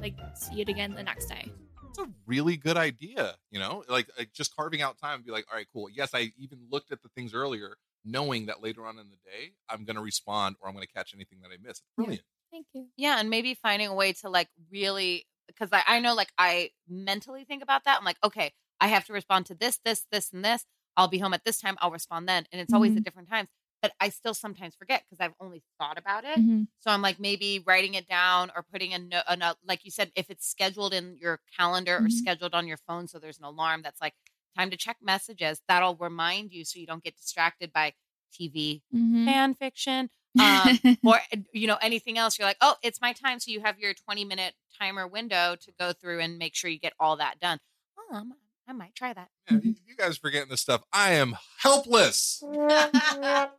like 0.01 0.15
see 0.33 0.61
it 0.61 0.69
again 0.69 0.95
the 0.95 1.03
next 1.03 1.27
day." 1.27 1.53
It's 1.89 1.99
a 1.99 2.07
really 2.27 2.57
good 2.57 2.77
idea, 2.77 3.35
you 3.51 3.59
know, 3.59 3.83
like, 3.89 4.09
like 4.17 4.33
just 4.33 4.55
carving 4.55 4.81
out 4.81 4.97
time 4.99 5.15
and 5.15 5.25
be 5.25 5.31
like, 5.31 5.45
all 5.51 5.57
right, 5.57 5.67
cool. 5.73 5.89
Yes, 5.89 6.11
I 6.13 6.31
even 6.37 6.59
looked 6.69 6.91
at 6.91 7.01
the 7.01 7.09
things 7.15 7.33
earlier, 7.33 7.77
knowing 8.07 8.47
that 8.47 8.61
later 8.63 8.85
on 8.87 8.99
in 8.99 9.09
the 9.09 9.17
day 9.25 9.53
I'm 9.69 9.85
going 9.85 9.97
to 9.97 10.01
respond 10.01 10.57
or 10.61 10.67
I'm 10.69 10.75
going 10.75 10.87
to 10.87 10.93
catch 10.93 11.13
anything 11.13 11.41
that 11.41 11.51
I 11.51 11.57
missed. 11.61 11.83
It's 11.83 11.95
brilliant. 11.97 12.23
Thank 12.51 12.67
you. 12.73 12.89
Yeah, 12.95 13.19
and 13.19 13.29
maybe 13.29 13.53
finding 13.55 13.87
a 13.87 13.93
way 13.95 14.13
to 14.13 14.29
like 14.29 14.49
really 14.71 15.25
because 15.47 15.69
I, 15.71 15.83
I 15.85 15.99
know 15.99 16.13
like 16.15 16.31
I 16.37 16.71
mentally 16.87 17.43
think 17.45 17.63
about 17.63 17.83
that. 17.85 17.97
I'm 17.99 18.05
like, 18.05 18.17
okay, 18.23 18.51
I 18.79 18.87
have 18.87 19.05
to 19.05 19.13
respond 19.13 19.45
to 19.47 19.55
this, 19.55 19.79
this, 19.83 20.05
this, 20.11 20.31
and 20.31 20.43
this. 20.43 20.65
I'll 20.95 21.07
be 21.07 21.19
home 21.19 21.33
at 21.33 21.43
this 21.45 21.59
time. 21.59 21.77
I'll 21.79 21.91
respond 21.91 22.27
then, 22.27 22.45
and 22.51 22.61
it's 22.61 22.73
always 22.73 22.95
Mhm. 22.95 22.97
at 22.97 23.03
different 23.03 23.29
times. 23.29 23.49
But 23.81 23.93
I 23.99 24.09
still 24.09 24.33
sometimes 24.33 24.75
forget 24.75 25.03
because 25.03 25.19
I've 25.23 25.35
only 25.39 25.63
thought 25.79 25.97
about 25.97 26.23
it. 26.25 26.39
Mhm. 26.39 26.67
So 26.79 26.91
I'm 26.91 27.01
like 27.01 27.19
maybe 27.19 27.63
writing 27.65 27.93
it 27.95 28.07
down 28.07 28.51
or 28.55 28.63
putting 28.63 28.93
a 28.93 28.99
note, 28.99 29.23
a 29.27 29.55
like 29.63 29.83
you 29.85 29.91
said, 29.91 30.11
if 30.15 30.29
it's 30.29 30.47
scheduled 30.47 30.93
in 30.93 31.17
your 31.17 31.41
calendar 31.57 32.01
or 32.03 32.09
Mhm. 32.09 32.09
scheduled 32.09 32.53
on 32.55 32.67
your 32.67 32.77
phone, 32.77 33.07
so 33.07 33.19
there's 33.19 33.39
an 33.39 33.45
alarm 33.45 33.81
that's 33.83 34.01
like 34.01 34.13
time 34.57 34.69
to 34.71 34.77
check 34.77 34.97
messages. 35.01 35.61
That'll 35.67 35.95
remind 35.95 36.51
you 36.51 36.65
so 36.65 36.79
you 36.79 36.87
don't 36.87 37.03
get 37.03 37.15
distracted 37.17 37.71
by 37.71 37.93
TV, 38.37 38.81
Mhm. 38.93 39.25
fan 39.25 39.53
fiction, 39.53 40.09
um, 40.39 40.79
or 41.05 41.19
you 41.53 41.67
know 41.67 41.77
anything 41.81 42.17
else. 42.17 42.37
You're 42.37 42.47
like, 42.47 42.57
oh, 42.61 42.75
it's 42.83 42.99
my 43.01 43.13
time. 43.13 43.39
So 43.39 43.51
you 43.51 43.61
have 43.61 43.79
your 43.79 43.93
20 43.93 44.25
minute 44.25 44.53
timer 44.79 45.07
window 45.07 45.55
to 45.61 45.71
go 45.79 45.93
through 45.93 46.19
and 46.19 46.37
make 46.37 46.55
sure 46.55 46.69
you 46.69 46.79
get 46.79 46.93
all 46.99 47.15
that 47.17 47.39
done. 47.39 47.59
Oh, 47.97 48.15
I'm, 48.17 48.33
I 48.67 48.73
might 48.73 48.95
try 48.95 49.13
that. 49.13 49.29
Yeah, 49.49 49.59
you, 49.63 49.75
you 49.87 49.95
guys 49.95 50.17
forgetting 50.17 50.49
this 50.49 50.61
stuff. 50.61 50.83
I 50.91 51.13
am 51.13 51.37
helpless. 51.59 52.43
Oh 52.43 53.49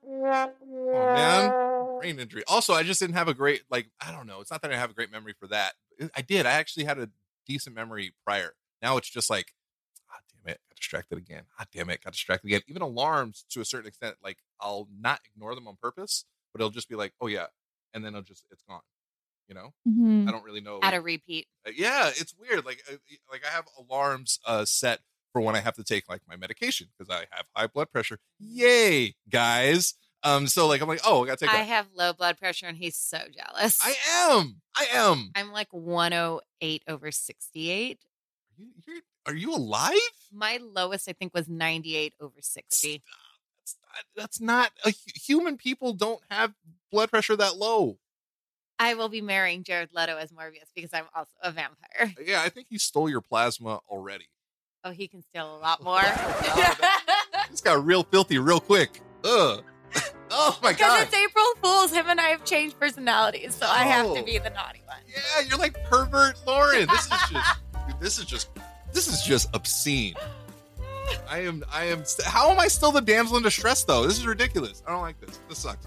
man, 1.15 1.55
brain 2.01 2.19
injury. 2.19 2.43
Also, 2.47 2.75
I 2.75 2.83
just 2.83 3.01
didn't 3.01 3.17
have 3.17 3.29
a 3.29 3.35
great 3.35 3.63
like. 3.71 3.89
I 4.01 4.13
don't 4.13 4.27
know. 4.27 4.41
It's 4.41 4.51
not 4.51 4.63
that 4.63 4.73
I 4.73 4.77
have 4.77 4.91
a 4.91 4.95
great 4.95 5.11
memory 5.11 5.35
for 5.39 5.47
that. 5.49 5.73
I 6.17 6.23
did. 6.23 6.47
I 6.47 6.53
actually 6.53 6.85
had 6.85 6.99
a 6.99 7.09
decent 7.47 7.75
memory 7.75 8.13
prior. 8.25 8.53
Now 8.83 8.97
it's 8.97 9.11
just 9.11 9.31
like, 9.31 9.47
damn 9.47 9.53
it, 10.49 10.59
got 10.69 10.77
distracted 10.77 11.19
again. 11.19 11.43
Ah, 11.59 11.67
damn 11.73 11.91
it, 11.91 12.03
got 12.03 12.13
distracted 12.13 12.47
again. 12.49 12.63
Even 12.67 12.83
alarms, 12.83 13.45
to 13.51 13.61
a 13.61 13.65
certain 13.65 13.87
extent, 13.89 14.17
like 14.23 14.39
I'll 14.61 14.89
not 15.01 15.21
ignore 15.35 15.55
them 15.55 15.69
on 15.69 15.77
purpose, 15.81 16.25
but 16.53 16.61
it'll 16.61 16.71
just 16.71 16.89
be 16.89 16.95
like, 16.97 17.13
oh 17.21 17.27
yeah, 17.27 17.47
and 17.95 18.05
then 18.05 18.13
it'll 18.15 18.23
just 18.23 18.45
it's 18.51 18.63
gone. 18.63 18.81
You 19.49 19.55
know, 19.55 19.73
Mhm. 19.89 20.29
I 20.29 20.31
don't 20.31 20.45
really 20.45 20.61
know. 20.61 20.79
At 20.83 20.93
a 20.95 21.01
repeat. 21.01 21.47
Uh, 21.67 21.71
yeah 21.75 22.09
it's 22.09 22.35
weird 22.39 22.65
like 22.67 22.83
uh, 22.91 22.97
like 23.33 23.43
i 23.47 23.51
have 23.51 23.65
alarms 23.79 24.39
uh 24.45 24.65
set 24.67 25.01
for 25.33 25.41
when 25.41 25.55
i 25.57 25.61
have 25.61 25.75
to 25.77 25.85
take 25.85 26.07
like 26.09 26.21
my 26.29 26.37
medication 26.37 26.89
because 26.97 27.11
i 27.15 27.25
have 27.31 27.47
high 27.55 27.67
blood 27.67 27.91
pressure 27.91 28.19
yay 28.39 29.15
guys 29.31 29.95
um 30.23 30.47
so 30.47 30.67
like 30.67 30.81
i'm 30.83 30.89
like 30.89 31.01
oh 31.07 31.25
i 31.25 31.27
gotta 31.27 31.39
take 31.45 31.51
I 31.55 31.59
that. 31.59 31.67
have 31.67 31.87
low 31.95 32.13
blood 32.13 32.39
pressure 32.39 32.67
and 32.67 32.77
he's 32.77 32.97
so 32.97 33.19
jealous. 33.35 33.79
I 33.83 33.95
am 34.31 34.61
i 34.77 34.87
am 34.93 35.31
I'm 35.35 35.51
like 35.53 35.69
108 35.73 36.83
over 36.89 37.11
68. 37.11 37.99
you, 38.57 38.67
you're, 38.87 38.97
are 39.29 39.35
you 39.35 39.55
alive 39.55 39.95
My 40.33 40.59
lowest, 40.61 41.09
I 41.09 41.13
think, 41.13 41.33
was 41.35 41.49
98 41.49 42.15
over 42.21 42.35
60. 42.41 43.03
that's 43.59 43.77
not, 43.83 44.05
that's 44.17 44.41
not 44.41 44.71
a, 44.85 44.93
human 45.15 45.57
people 45.57 45.93
don't 45.93 46.21
have 46.31 46.55
blood 46.91 47.11
pressure 47.11 47.37
that 47.37 47.57
low 47.57 47.99
I 48.81 48.95
will 48.95 49.09
be 49.09 49.21
marrying 49.21 49.65
Jared 49.65 49.91
Leto 49.93 50.17
as 50.17 50.31
Morbius 50.33 50.71
because 50.75 50.91
I'm 50.95 51.07
also 51.15 51.33
a 51.43 51.51
vampire. 51.51 51.77
Uh, 52.01 52.07
yeah 52.25 52.43
i 52.43 52.49
think 52.49 52.67
he 52.71 52.79
stole 52.79 53.09
your 53.11 53.21
plasma 53.21 53.81
already 53.89 54.27
Oh, 54.85 54.91
he 54.91 55.09
can 55.09 55.23
steal 55.23 55.57
a 55.57 55.59
lot 55.61 55.83
more. 55.83 56.01
this 57.51 57.61
got 57.61 57.85
real 57.85 58.05
filthy 58.05 58.39
real 58.39 58.61
quick 58.61 59.01
Ugh. 59.25 59.65
oh 60.31 60.59
my 60.63 60.73
god. 60.73 60.77
Because 60.77 61.03
it's 61.05 61.15
April 61.17 61.45
Fool's, 61.63 61.91
him 61.93 62.07
and 62.09 62.21
I 62.21 62.29
have 62.29 62.45
changed 62.45 62.79
personalities, 62.79 63.55
so 63.55 63.67
I 63.67 63.79
have 63.85 64.07
to 64.15 64.21
Oh. 64.21 64.25
be 64.25 64.39
the 64.39 64.51
naughty 64.51 64.83
one. 64.87 64.99
Yeah, 65.09 65.49
you're 65.49 65.59
like 65.59 65.83
pervert 65.91 66.39
Lauren. 66.47 66.87
This 66.87 67.05
is 67.07 67.09
just 67.09 67.33
dude, 67.89 68.01
this 68.01 68.19
is 68.19 68.25
just 68.27 68.49
this 69.07 69.21
is 69.21 69.23
just 69.23 69.49
obscene. 69.55 70.15
I 71.31 71.39
am 71.41 71.65
I 71.73 71.85
am 71.85 72.05
st- 72.05 72.27
how 72.27 72.51
am 72.51 72.59
I 72.59 72.69
still 72.69 72.91
the 72.91 73.01
damsel 73.01 73.37
in 73.37 73.43
distress 73.43 73.85
though? 73.85 74.07
This 74.07 74.19
is 74.19 74.27
ridiculous. 74.27 74.83
I 74.87 74.91
don't 74.91 75.01
like 75.03 75.21
this. 75.21 75.41
This 75.49 75.59
sucks. 75.59 75.87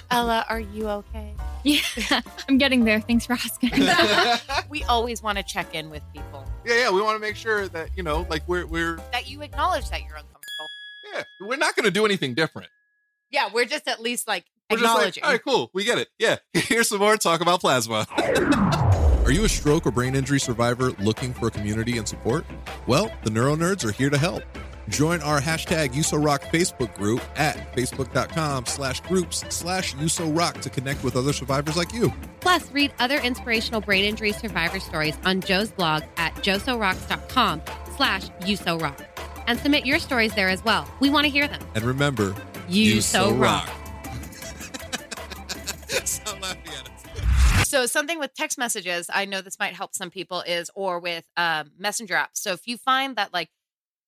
Ella, 0.10 0.44
are 0.48 0.60
you 0.60 0.88
okay? 0.88 1.34
Yeah, 1.62 1.80
I'm 2.48 2.58
getting 2.58 2.84
there. 2.84 3.00
Thanks 3.00 3.26
for 3.26 3.34
asking. 3.34 3.70
We 4.70 4.84
always 4.84 5.22
want 5.22 5.38
to 5.38 5.44
check 5.44 5.74
in 5.74 5.88
with 5.88 6.02
people 6.12 6.46
yeah, 6.68 6.74
yeah. 6.74 6.90
we 6.90 7.00
want 7.00 7.16
to 7.16 7.20
make 7.20 7.36
sure 7.36 7.68
that, 7.68 7.90
you 7.96 8.02
know, 8.02 8.26
like 8.28 8.42
we're 8.46 8.66
we're 8.66 8.96
that 9.12 9.28
you 9.28 9.42
acknowledge 9.42 9.88
that 9.90 10.00
you're 10.00 10.16
uncomfortable. 10.16 10.66
yeah, 11.12 11.22
we're 11.40 11.56
not 11.56 11.74
going 11.74 11.84
to 11.84 11.90
do 11.90 12.04
anything 12.04 12.34
different. 12.34 12.68
Yeah, 13.30 13.48
we're 13.52 13.64
just 13.64 13.88
at 13.88 14.00
least 14.00 14.28
like 14.28 14.44
We're 14.70 14.78
just 14.78 14.84
like, 14.84 14.92
acknowledging. 14.92 15.24
all 15.24 15.30
right, 15.30 15.44
cool. 15.44 15.70
We 15.72 15.84
get 15.84 15.98
it. 15.98 16.08
Yeah. 16.18 16.36
Here's 16.52 16.88
some 16.88 16.98
more 16.98 17.16
talk 17.16 17.40
about 17.40 17.60
plasma. 17.60 18.06
Are 19.28 19.30
you 19.30 19.44
a 19.44 19.48
stroke 19.50 19.84
or 19.84 19.90
brain 19.90 20.14
injury 20.14 20.40
survivor 20.40 20.92
looking 20.92 21.34
for 21.34 21.48
a 21.48 21.50
community 21.50 21.98
and 21.98 22.08
support? 22.08 22.46
Well, 22.86 23.12
the 23.24 23.30
Neuro 23.30 23.56
Nerds 23.56 23.84
are 23.84 23.92
here 23.92 24.08
to 24.08 24.16
help. 24.16 24.42
Join 24.88 25.20
our 25.20 25.38
hashtag 25.38 25.90
USORock 25.90 26.44
Facebook 26.44 26.94
group 26.94 27.20
at 27.36 27.76
facebook.com 27.76 28.64
slash 28.64 29.00
groups 29.02 29.44
slash 29.50 29.94
USORock 29.96 30.62
to 30.62 30.70
connect 30.70 31.04
with 31.04 31.14
other 31.14 31.34
survivors 31.34 31.76
like 31.76 31.92
you. 31.92 32.10
Plus, 32.40 32.72
read 32.72 32.90
other 33.00 33.18
inspirational 33.18 33.82
brain 33.82 34.06
injury 34.06 34.32
survivor 34.32 34.80
stories 34.80 35.18
on 35.26 35.42
Joe's 35.42 35.72
blog 35.72 36.04
at 36.16 36.34
joesorocks.com 36.36 37.60
slash 37.96 38.30
uso-rock. 38.46 38.98
And 39.46 39.58
submit 39.58 39.84
your 39.84 39.98
stories 39.98 40.34
there 40.36 40.48
as 40.48 40.64
well. 40.64 40.90
We 41.00 41.10
want 41.10 41.26
to 41.26 41.30
hear 41.30 41.46
them. 41.46 41.60
And 41.74 41.84
remember, 41.84 42.34
You 42.66 43.02
so 43.02 43.34
rock. 43.34 43.68
Stop 46.06 46.40
laughing 46.40 46.72
at 46.72 46.90
us. 46.90 46.97
So 47.68 47.84
something 47.84 48.18
with 48.18 48.32
text 48.34 48.56
messages, 48.56 49.10
I 49.12 49.26
know 49.26 49.42
this 49.42 49.58
might 49.58 49.74
help 49.74 49.94
some 49.94 50.08
people 50.10 50.40
is 50.40 50.70
or 50.74 50.98
with 51.00 51.24
um, 51.36 51.72
messenger 51.78 52.14
apps. 52.14 52.36
So 52.38 52.52
if 52.52 52.66
you 52.66 52.78
find 52.78 53.14
that 53.16 53.32
like 53.34 53.50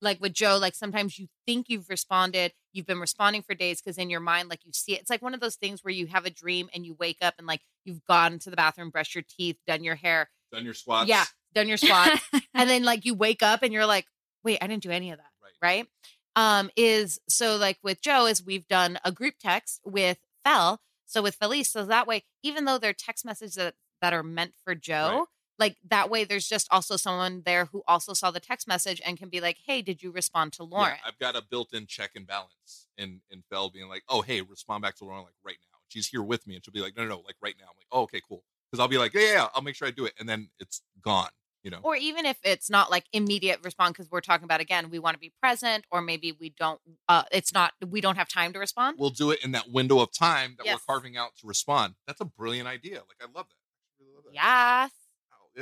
like 0.00 0.18
with 0.18 0.32
Joe, 0.32 0.56
like 0.58 0.74
sometimes 0.74 1.18
you 1.18 1.26
think 1.46 1.68
you've 1.68 1.90
responded, 1.90 2.54
you've 2.72 2.86
been 2.86 3.00
responding 3.00 3.42
for 3.42 3.54
days 3.54 3.82
because 3.82 3.98
in 3.98 4.08
your 4.08 4.20
mind, 4.20 4.48
like 4.48 4.64
you 4.64 4.72
see 4.72 4.94
it. 4.94 5.02
It's 5.02 5.10
like 5.10 5.20
one 5.20 5.34
of 5.34 5.40
those 5.40 5.56
things 5.56 5.84
where 5.84 5.92
you 5.92 6.06
have 6.06 6.24
a 6.24 6.30
dream 6.30 6.70
and 6.72 6.86
you 6.86 6.96
wake 6.98 7.18
up 7.20 7.34
and 7.36 7.46
like 7.46 7.60
you've 7.84 8.02
gone 8.06 8.38
to 8.38 8.48
the 8.48 8.56
bathroom, 8.56 8.88
brushed 8.88 9.14
your 9.14 9.24
teeth, 9.28 9.58
done 9.66 9.84
your 9.84 9.96
hair, 9.96 10.30
Done 10.50 10.64
your 10.64 10.72
squats. 10.72 11.06
yeah, 11.06 11.24
done 11.52 11.68
your 11.68 11.76
squats, 11.76 12.22
and 12.54 12.70
then 12.70 12.82
like 12.82 13.04
you 13.04 13.14
wake 13.14 13.42
up 13.42 13.62
and 13.62 13.74
you're 13.74 13.84
like, 13.84 14.06
wait, 14.42 14.56
I 14.62 14.68
didn't 14.68 14.82
do 14.84 14.90
any 14.90 15.10
of 15.10 15.18
that. 15.18 15.26
Right. 15.60 15.86
Right. 15.86 15.86
Um, 16.34 16.70
is 16.78 17.20
so 17.28 17.56
like 17.56 17.76
with 17.82 18.00
Joe 18.00 18.24
is 18.24 18.42
we've 18.42 18.66
done 18.68 18.98
a 19.04 19.12
group 19.12 19.34
text 19.38 19.80
with 19.84 20.16
Fel. 20.46 20.80
So 21.10 21.22
with 21.22 21.34
Felice, 21.34 21.68
so 21.70 21.84
that 21.84 22.06
way, 22.06 22.22
even 22.44 22.66
though 22.66 22.78
they're 22.78 22.92
text 22.92 23.24
messages 23.24 23.56
that, 23.56 23.74
that 24.00 24.12
are 24.12 24.22
meant 24.22 24.54
for 24.64 24.76
Joe, 24.76 25.18
Right. 25.18 25.26
like 25.58 25.76
that 25.88 26.08
way 26.08 26.22
there's 26.22 26.48
just 26.48 26.68
also 26.70 26.96
someone 26.96 27.42
there 27.44 27.64
who 27.66 27.82
also 27.88 28.12
saw 28.14 28.30
the 28.30 28.38
text 28.38 28.68
message 28.68 29.02
and 29.04 29.18
can 29.18 29.28
be 29.28 29.40
like, 29.40 29.58
Hey, 29.66 29.82
did 29.82 30.04
you 30.04 30.12
respond 30.12 30.52
to 30.54 30.62
Lauren? 30.62 30.92
Yeah, 30.94 31.08
I've 31.08 31.18
got 31.18 31.34
a 31.34 31.42
built-in 31.42 31.86
check 31.88 32.12
and 32.14 32.26
balance 32.28 32.86
in 32.96 33.22
in 33.28 33.42
Fell 33.50 33.70
being 33.70 33.88
like, 33.88 34.04
oh 34.08 34.22
hey, 34.22 34.40
respond 34.40 34.82
back 34.82 34.94
to 34.98 35.04
Lauren 35.04 35.24
like 35.24 35.34
right 35.44 35.58
now. 35.60 35.78
She's 35.88 36.06
here 36.06 36.22
with 36.22 36.46
me, 36.46 36.54
and 36.54 36.64
she'll 36.64 36.72
be 36.72 36.80
like, 36.80 36.96
no, 36.96 37.02
no, 37.02 37.08
no, 37.16 37.22
like 37.26 37.34
right 37.42 37.56
now. 37.58 37.64
I'm 37.66 37.76
like, 37.76 37.88
oh 37.90 38.02
okay, 38.02 38.20
cool. 38.28 38.44
Because 38.70 38.80
I'll 38.80 38.86
be 38.88 38.98
like, 38.98 39.12
yeah, 39.12 39.20
yeah, 39.20 39.32
yeah, 39.32 39.46
I'll 39.52 39.62
make 39.62 39.74
sure 39.74 39.88
I 39.88 39.90
do 39.90 40.04
it, 40.04 40.12
and 40.20 40.28
then 40.28 40.48
it's 40.60 40.82
gone. 41.02 41.30
You 41.62 41.70
know, 41.70 41.80
or 41.82 41.94
even 41.94 42.24
if 42.24 42.38
it's 42.42 42.70
not 42.70 42.90
like 42.90 43.04
immediate 43.12 43.60
response 43.62 43.92
because 43.92 44.10
we're 44.10 44.22
talking 44.22 44.44
about 44.44 44.60
again 44.62 44.88
we 44.88 44.98
want 44.98 45.14
to 45.14 45.18
be 45.20 45.30
present 45.42 45.84
or 45.90 46.00
maybe 46.00 46.32
we 46.40 46.54
don't 46.58 46.80
uh 47.06 47.24
it's 47.30 47.52
not 47.52 47.72
we 47.86 48.00
don't 48.00 48.16
have 48.16 48.28
time 48.28 48.54
to 48.54 48.58
respond 48.58 48.96
we'll 48.98 49.10
do 49.10 49.30
it 49.30 49.44
in 49.44 49.52
that 49.52 49.68
window 49.70 49.98
of 50.00 50.10
time 50.10 50.54
that 50.56 50.64
Yes. 50.64 50.76
we're 50.76 50.94
carving 50.94 51.18
out 51.18 51.32
to 51.40 51.46
respond. 51.46 51.96
That's 52.06 52.20
a 52.22 52.24
brilliant 52.24 52.66
idea. 52.66 52.94
Like 53.00 53.20
I 53.20 53.24
love 53.26 53.46
that. 53.48 54.00
Really 54.00 54.14
love 54.14 54.24
that. 54.24 54.34
yes 54.34 54.90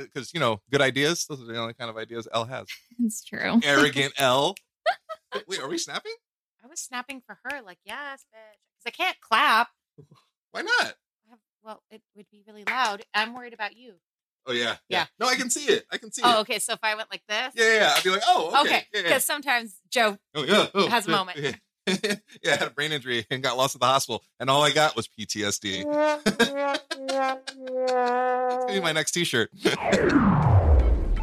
Because 0.05 0.33
you 0.33 0.39
know, 0.39 0.61
good 0.71 0.81
ideas. 0.81 1.25
Those 1.27 1.41
are 1.41 1.45
the 1.45 1.57
only 1.59 1.73
kind 1.73 1.89
of 1.89 1.97
ideas 1.97 2.29
L 2.33 2.45
has. 2.45 2.67
it's 3.03 3.21
true. 3.23 3.59
Arrogant 3.63 4.13
L. 4.17 4.55
Wait, 5.47 5.59
are 5.59 5.67
we 5.67 5.77
snapping? 5.77 6.13
i 6.63 6.67
was 6.67 6.79
snapping 6.81 7.21
for 7.25 7.39
her 7.43 7.61
like 7.61 7.77
yes 7.85 8.25
bitch 8.33 8.59
because 8.77 8.85
i 8.87 8.89
can't 8.91 9.17
clap 9.21 9.69
Why 10.51 10.61
not? 10.61 10.93
Well 11.63 11.81
it 11.91 12.01
would 12.15 12.25
be 12.31 12.41
really 12.47 12.63
loud 12.65 13.01
i'm 13.13 13.33
worried 13.33 13.53
about 13.53 13.75
you 13.77 13.93
Oh 14.45 14.51
yeah, 14.51 14.77
Yeah. 14.87 15.05
No, 15.19 15.27
I 15.27 15.35
can 15.35 15.49
see 15.49 15.71
it. 15.71 15.85
I 15.91 15.97
can 15.97 16.11
see 16.11 16.21
oh 16.25 16.37
it. 16.39 16.41
okay 16.41 16.59
so 16.59 16.73
if 16.73 16.79
i 16.83 16.95
went 16.95 17.09
like 17.11 17.21
this 17.27 17.53
Yeah, 17.55 17.65
yeah, 17.65 17.73
yeah. 17.79 17.93
I'd 17.95 18.03
be 18.03 18.09
like, 18.09 18.21
oh, 18.25 18.47
okay. 18.49 18.59
okay 18.59 18.85
Yeah, 18.93 19.01
because 19.01 19.11
yeah. 19.11 19.17
sometimes 19.19 19.75
joe 19.89 20.17
Oh, 20.35 20.43
yeah. 20.43 20.67
Oh, 20.73 20.87
has 20.87 21.07
a 21.07 21.11
moment. 21.11 21.37
Yeah. 21.37 21.51
yeah, 21.87 22.15
I 22.45 22.49
had 22.51 22.67
a 22.67 22.69
brain 22.69 22.91
injury 22.91 23.25
and 23.31 23.41
got 23.41 23.57
lost 23.57 23.73
at 23.75 23.81
the 23.81 23.87
hospital, 23.87 24.23
and 24.39 24.47
all 24.49 24.61
I 24.63 24.69
got 24.71 24.95
was 24.95 25.07
PTSD. 25.07 25.85
That's 25.91 27.49
gonna 28.59 28.73
be 28.73 28.79
my 28.79 28.91
next 28.91 29.11
T-shirt. 29.13 29.49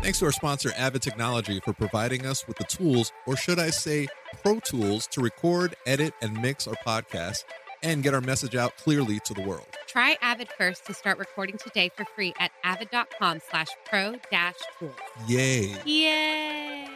Thanks 0.03 0.19
to 0.21 0.25
our 0.27 0.33
sponsor, 0.33 0.73
Avid 0.77 1.03
Technology, 1.03 1.61
for 1.61 1.73
providing 1.73 2.27
us 2.27 2.47
with 2.49 2.57
the 2.59 2.65
tools, 2.65 3.13
or 3.27 3.37
should 3.37 3.59
I 3.61 3.71
say, 3.71 4.09
pro 4.43 4.59
tools, 4.61 5.07
to 5.09 5.21
record, 5.21 5.75
edit, 5.87 6.15
and 6.21 6.41
mix 6.41 6.67
our 6.67 6.77
podcast. 6.87 7.45
And 7.83 8.03
get 8.03 8.15
our 8.15 8.21
message 8.21 8.55
out 8.57 8.77
clearly 8.77 9.21
to 9.21 9.35
the 9.35 9.43
world. 9.43 9.67
Try 9.87 10.17
Avid 10.21 10.49
first 10.59 10.85
to 10.87 10.95
start 10.95 11.19
recording 11.19 11.57
today 11.59 11.91
for 11.97 12.05
free 12.05 12.35
at 12.39 12.51
avid.com 12.65 13.41
slash 13.51 13.69
pro 13.85 14.17
dash 14.31 14.55
tools. 14.79 14.95
Yay. 15.27 15.77
Yay. 15.85 16.89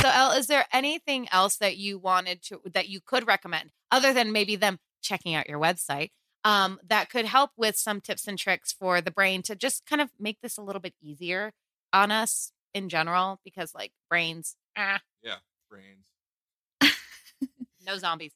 So, 0.00 0.10
Elle, 0.12 0.32
is 0.32 0.46
there 0.48 0.66
anything 0.72 1.28
else 1.32 1.56
that 1.56 1.76
you 1.76 1.98
wanted 1.98 2.42
to 2.44 2.60
that 2.72 2.88
you 2.88 3.00
could 3.00 3.26
recommend 3.26 3.70
other 3.90 4.12
than 4.12 4.32
maybe 4.32 4.56
them 4.56 4.78
checking 5.02 5.34
out 5.34 5.48
your 5.48 5.58
website 5.58 6.10
um, 6.44 6.78
that 6.86 7.08
could 7.08 7.24
help 7.24 7.52
with 7.56 7.76
some 7.76 8.00
tips 8.00 8.26
and 8.26 8.38
tricks 8.38 8.72
for 8.72 9.00
the 9.00 9.10
brain 9.10 9.42
to 9.42 9.54
just 9.54 9.86
kind 9.86 10.02
of 10.02 10.10
make 10.18 10.40
this 10.42 10.58
a 10.58 10.62
little 10.62 10.80
bit 10.80 10.94
easier 11.00 11.52
on 11.92 12.10
us 12.10 12.52
in 12.74 12.88
general? 12.88 13.40
Because 13.44 13.74
like 13.74 13.92
brains, 14.10 14.56
ah, 14.76 15.00
Yeah, 15.22 15.36
brains. 15.70 16.06
no 17.86 17.96
zombies. 17.96 18.32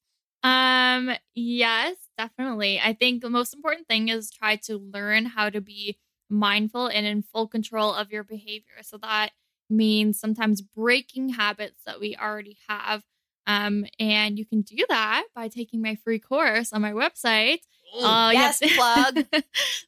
Um, 0.48 1.16
yes, 1.34 1.96
definitely. 2.16 2.80
I 2.80 2.92
think 2.92 3.22
the 3.22 3.30
most 3.30 3.54
important 3.54 3.86
thing 3.86 4.08
is 4.08 4.30
try 4.30 4.56
to 4.56 4.78
learn 4.78 5.26
how 5.26 5.50
to 5.50 5.60
be 5.60 5.98
mindful 6.30 6.86
and 6.88 7.06
in 7.06 7.22
full 7.22 7.46
control 7.46 7.94
of 7.94 8.10
your 8.10 8.24
behavior. 8.24 8.82
So 8.82 8.98
that 8.98 9.30
means 9.70 10.18
sometimes 10.18 10.62
breaking 10.62 11.30
habits 11.30 11.82
that 11.84 12.00
we 12.00 12.16
already 12.16 12.56
have. 12.68 13.04
Um, 13.46 13.86
and 13.98 14.38
you 14.38 14.44
can 14.44 14.60
do 14.60 14.84
that 14.88 15.24
by 15.34 15.48
taking 15.48 15.80
my 15.80 15.94
free 15.96 16.18
course 16.18 16.72
on 16.72 16.82
my 16.82 16.92
website. 16.92 17.60
All 18.02 18.32
you 18.32 18.38
have 18.38 18.56
yes, 18.60 18.76
plug. 18.76 19.24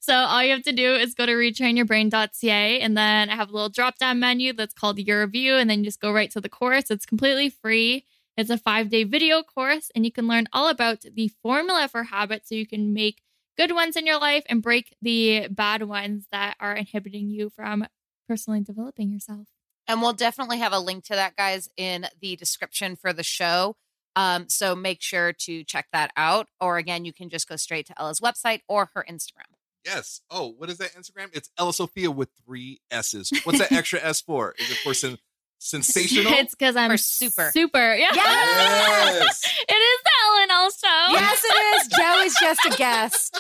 so 0.00 0.14
all 0.14 0.42
you 0.42 0.52
have 0.52 0.62
to 0.62 0.72
do 0.72 0.94
is 0.94 1.14
go 1.14 1.26
to 1.26 1.32
retrainyourbrain.ca 1.32 2.80
and 2.80 2.96
then 2.96 3.28
I 3.28 3.36
have 3.36 3.50
a 3.50 3.52
little 3.52 3.68
drop 3.68 3.98
down 3.98 4.18
menu 4.18 4.54
that's 4.54 4.72
called 4.72 4.98
year 4.98 5.22
of 5.22 5.34
you 5.34 5.56
and 5.56 5.68
then 5.68 5.80
you 5.80 5.84
just 5.84 6.00
go 6.00 6.10
right 6.10 6.30
to 6.30 6.40
the 6.40 6.48
course. 6.48 6.90
It's 6.90 7.04
completely 7.04 7.50
free. 7.50 8.06
It's 8.40 8.48
a 8.48 8.56
five 8.56 8.88
day 8.88 9.04
video 9.04 9.42
course 9.42 9.90
and 9.94 10.02
you 10.06 10.10
can 10.10 10.26
learn 10.26 10.48
all 10.50 10.68
about 10.68 11.02
the 11.02 11.30
formula 11.42 11.88
for 11.88 12.04
habits 12.04 12.48
so 12.48 12.54
you 12.54 12.66
can 12.66 12.94
make 12.94 13.20
good 13.58 13.72
ones 13.72 13.96
in 13.96 14.06
your 14.06 14.18
life 14.18 14.44
and 14.48 14.62
break 14.62 14.96
the 15.02 15.48
bad 15.50 15.82
ones 15.82 16.24
that 16.32 16.56
are 16.58 16.74
inhibiting 16.74 17.28
you 17.28 17.50
from 17.50 17.86
personally 18.26 18.62
developing 18.62 19.10
yourself. 19.10 19.48
And 19.86 20.00
we'll 20.00 20.14
definitely 20.14 20.56
have 20.56 20.72
a 20.72 20.78
link 20.78 21.04
to 21.04 21.14
that, 21.16 21.36
guys, 21.36 21.68
in 21.76 22.06
the 22.22 22.34
description 22.34 22.96
for 22.96 23.12
the 23.12 23.22
show. 23.22 23.76
Um, 24.16 24.48
so 24.48 24.74
make 24.74 25.02
sure 25.02 25.34
to 25.34 25.62
check 25.62 25.88
that 25.92 26.10
out. 26.16 26.48
Or 26.62 26.78
again, 26.78 27.04
you 27.04 27.12
can 27.12 27.28
just 27.28 27.46
go 27.46 27.56
straight 27.56 27.88
to 27.88 28.00
Ella's 28.00 28.20
website 28.20 28.60
or 28.68 28.88
her 28.94 29.04
Instagram. 29.06 29.52
Yes. 29.84 30.22
Oh, 30.30 30.54
what 30.56 30.70
is 30.70 30.78
that 30.78 30.94
Instagram? 30.94 31.28
It's 31.34 31.50
Ella 31.58 31.74
Sofia 31.74 32.10
with 32.10 32.30
three 32.46 32.80
S's. 32.90 33.30
What's 33.44 33.58
that 33.58 33.72
extra 33.72 34.00
S 34.02 34.22
for? 34.22 34.54
Is 34.58 34.70
it 34.70 34.78
for 34.78 34.94
sen- 34.94 35.18
sensational? 35.60 36.32
It's 36.32 36.54
because 36.54 36.74
I'm 36.74 36.90
For 36.90 36.96
super. 36.96 37.50
Super. 37.52 37.94
Yeah. 37.94 38.08
Yes. 38.12 39.44
it 39.68 39.72
is 39.72 40.00
the 40.02 40.10
Ellen 40.26 40.50
L 40.50 40.70
show. 40.70 41.12
Yes, 41.12 41.44
it 41.44 41.54
is. 41.76 41.86
Joe 41.96 42.20
is 42.24 42.36
just 42.40 42.64
a 42.66 42.76
guest. 42.76 43.38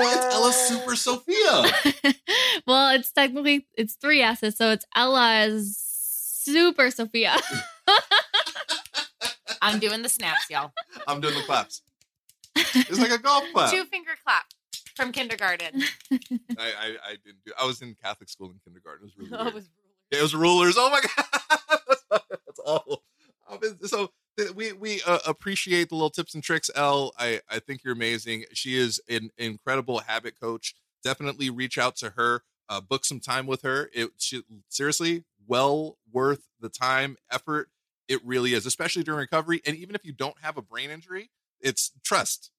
it's 0.00 0.34
Ella 0.34 0.52
Super 0.52 0.96
Sofia. 0.96 1.62
well, 2.66 2.94
it's 2.94 3.10
technically 3.12 3.66
it's 3.76 3.94
three 3.94 4.20
S's, 4.20 4.56
so 4.56 4.72
it's 4.72 4.84
Ella's 4.94 5.78
Super 5.78 6.90
Sofia. 6.90 7.36
I'm 9.62 9.78
doing 9.78 10.02
the 10.02 10.08
snaps, 10.08 10.50
y'all. 10.50 10.72
I'm 11.06 11.20
doing 11.20 11.34
the 11.34 11.42
claps. 11.42 11.82
It's 12.54 12.98
like 12.98 13.10
a 13.10 13.18
golf 13.18 13.44
clap. 13.52 13.70
Two 13.70 13.84
finger 13.84 14.07
clap 14.07 14.07
from 14.98 15.12
kindergarten. 15.12 15.82
I, 16.12 16.18
I, 16.58 16.86
I 17.06 17.10
didn't 17.24 17.42
do. 17.46 17.52
I 17.58 17.64
was 17.64 17.80
in 17.80 17.94
Catholic 17.94 18.28
school 18.28 18.48
in 18.50 18.60
kindergarten. 18.64 19.08
It 19.08 19.16
was 19.16 19.16
really 19.16 19.30
Oh, 19.38 19.44
weird. 19.44 19.48
it 19.48 19.54
was 19.54 19.70
Yeah, 20.10 20.18
it 20.18 20.22
was 20.22 20.34
rulers. 20.34 20.74
Oh 20.76 20.90
my 20.90 21.00
god, 22.10 22.20
that's 22.46 22.60
awful. 22.66 23.02
Um, 23.48 23.58
So 23.84 24.10
we 24.54 24.72
we 24.72 25.00
uh, 25.06 25.20
appreciate 25.26 25.88
the 25.88 25.94
little 25.94 26.10
tips 26.10 26.34
and 26.34 26.42
tricks. 26.44 26.70
Elle, 26.74 27.12
I 27.18 27.40
I 27.48 27.58
think 27.60 27.82
you're 27.84 27.94
amazing. 27.94 28.44
She 28.52 28.76
is 28.76 29.00
an 29.08 29.30
incredible 29.38 30.00
habit 30.00 30.38
coach. 30.38 30.74
Definitely 31.02 31.48
reach 31.50 31.78
out 31.78 31.96
to 31.96 32.10
her. 32.10 32.42
Uh, 32.68 32.82
book 32.82 33.06
some 33.06 33.20
time 33.20 33.46
with 33.46 33.62
her. 33.62 33.88
It 33.94 34.10
she, 34.18 34.42
seriously 34.68 35.24
well 35.46 35.96
worth 36.12 36.48
the 36.60 36.68
time 36.68 37.16
effort. 37.30 37.70
It 38.08 38.20
really 38.24 38.52
is, 38.54 38.66
especially 38.66 39.02
during 39.02 39.20
recovery. 39.20 39.62
And 39.66 39.76
even 39.76 39.94
if 39.94 40.04
you 40.04 40.12
don't 40.12 40.36
have 40.42 40.56
a 40.58 40.62
brain 40.62 40.90
injury, 40.90 41.30
it's 41.60 41.92
trust. 42.04 42.50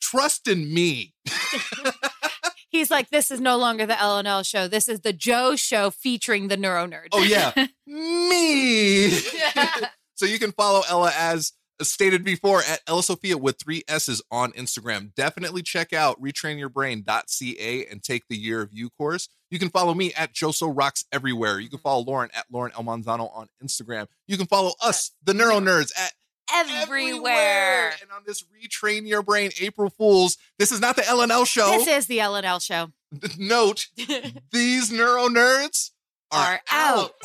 Trust 0.00 0.48
in 0.48 0.72
me. 0.72 1.14
He's 2.70 2.90
like, 2.90 3.10
this 3.10 3.30
is 3.30 3.40
no 3.40 3.56
longer 3.56 3.84
the 3.84 3.94
LNL 3.94 4.46
show. 4.46 4.68
This 4.68 4.88
is 4.88 5.00
the 5.00 5.12
Joe 5.12 5.56
show 5.56 5.90
featuring 5.90 6.48
the 6.48 6.56
Neuro 6.56 6.86
Nerd. 6.86 7.08
Oh 7.12 7.22
yeah, 7.22 7.52
me. 7.86 9.10
so 10.14 10.24
you 10.24 10.38
can 10.38 10.52
follow 10.52 10.82
Ella 10.88 11.12
as 11.16 11.52
stated 11.82 12.22
before 12.24 12.60
at 12.60 12.80
Ella 12.86 13.02
Sofia 13.02 13.36
with 13.36 13.58
three 13.58 13.82
S's 13.88 14.22
on 14.30 14.52
Instagram. 14.52 15.14
Definitely 15.14 15.62
check 15.62 15.92
out 15.92 16.20
retrainyourbrain.ca 16.22 17.86
and 17.86 18.02
take 18.02 18.24
the 18.28 18.36
year 18.36 18.60
of 18.60 18.72
you 18.72 18.90
course. 18.90 19.28
You 19.50 19.58
can 19.58 19.70
follow 19.70 19.94
me 19.94 20.12
at 20.14 20.32
joesorocks 20.32 21.04
everywhere. 21.10 21.58
You 21.58 21.68
can 21.68 21.78
mm-hmm. 21.78 21.82
follow 21.82 22.04
Lauren 22.04 22.30
at 22.34 22.46
Lauren 22.52 22.72
El 22.76 22.84
Manzano 22.84 23.34
on 23.34 23.48
Instagram. 23.62 24.06
You 24.28 24.36
can 24.36 24.46
follow 24.46 24.72
us, 24.80 25.10
the 25.24 25.34
Neuro 25.34 25.58
Nerds, 25.58 25.92
at 25.98 26.12
Everywhere. 26.54 27.92
And 28.00 28.10
on 28.10 28.22
this 28.26 28.42
Retrain 28.44 29.06
Your 29.06 29.22
Brain 29.22 29.50
April 29.60 29.90
Fools, 29.90 30.36
this 30.58 30.72
is 30.72 30.80
not 30.80 30.96
the 30.96 31.02
LNL 31.02 31.46
show. 31.46 31.70
This 31.70 31.86
is 31.88 32.06
the 32.06 32.18
LNL 32.18 32.62
show. 32.62 32.90
Note, 33.38 33.86
these 34.52 34.90
Neuro 34.92 35.28
Nerds 35.28 35.90
are, 36.30 36.54
Are 36.54 36.60
out. 36.70 37.12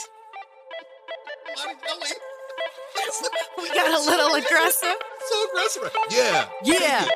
We 3.57 3.69
got 3.69 3.87
a 3.87 4.03
little 4.09 4.33
aggressive. 4.43 4.95
So 5.29 5.45
aggressive. 5.49 5.91
Yeah. 6.11 6.47
Yeah. 6.63 7.07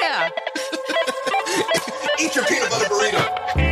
Yeah. 0.00 0.30
Eat 2.20 2.34
your 2.34 2.44
peanut 2.46 2.70
butter 2.70 2.86
burrito. 2.86 3.71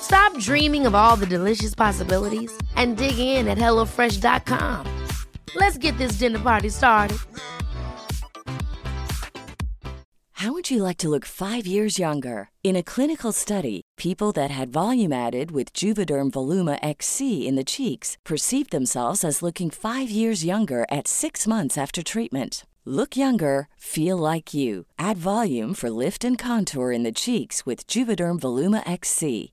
Stop 0.00 0.36
dreaming 0.38 0.86
of 0.86 0.94
all 0.94 1.16
the 1.16 1.26
delicious 1.26 1.74
possibilities 1.74 2.52
and 2.76 2.96
dig 2.96 3.18
in 3.18 3.48
at 3.48 3.58
HelloFresh.com. 3.58 4.86
Let's 5.54 5.78
get 5.78 5.96
this 5.98 6.12
dinner 6.12 6.38
party 6.38 6.68
started. 6.68 7.18
How 10.40 10.54
would 10.54 10.70
you 10.70 10.82
like 10.82 10.96
to 10.98 11.10
look 11.10 11.26
five 11.26 11.66
years 11.66 11.98
younger? 11.98 12.48
In 12.64 12.74
a 12.74 12.82
clinical 12.82 13.30
study, 13.30 13.82
people 13.98 14.32
that 14.32 14.50
had 14.50 14.72
volume 14.72 15.12
added 15.12 15.50
with 15.50 15.74
Juvederm 15.74 16.30
Voluma 16.30 16.78
XC 16.82 17.46
in 17.46 17.56
the 17.56 17.64
cheeks 17.64 18.16
perceived 18.24 18.70
themselves 18.70 19.22
as 19.22 19.42
looking 19.42 19.68
five 19.68 20.08
years 20.08 20.42
younger 20.42 20.86
at 20.90 21.06
six 21.06 21.46
months 21.46 21.76
after 21.76 22.02
treatment. 22.02 22.64
Look 22.86 23.18
younger, 23.18 23.68
feel 23.76 24.16
like 24.16 24.54
you. 24.54 24.86
Add 24.98 25.18
volume 25.18 25.74
for 25.74 25.90
lift 25.90 26.24
and 26.24 26.38
contour 26.38 26.90
in 26.90 27.02
the 27.02 27.12
cheeks 27.12 27.66
with 27.66 27.86
Juvederm 27.86 28.40
Voluma 28.40 28.82
XC. 28.90 29.52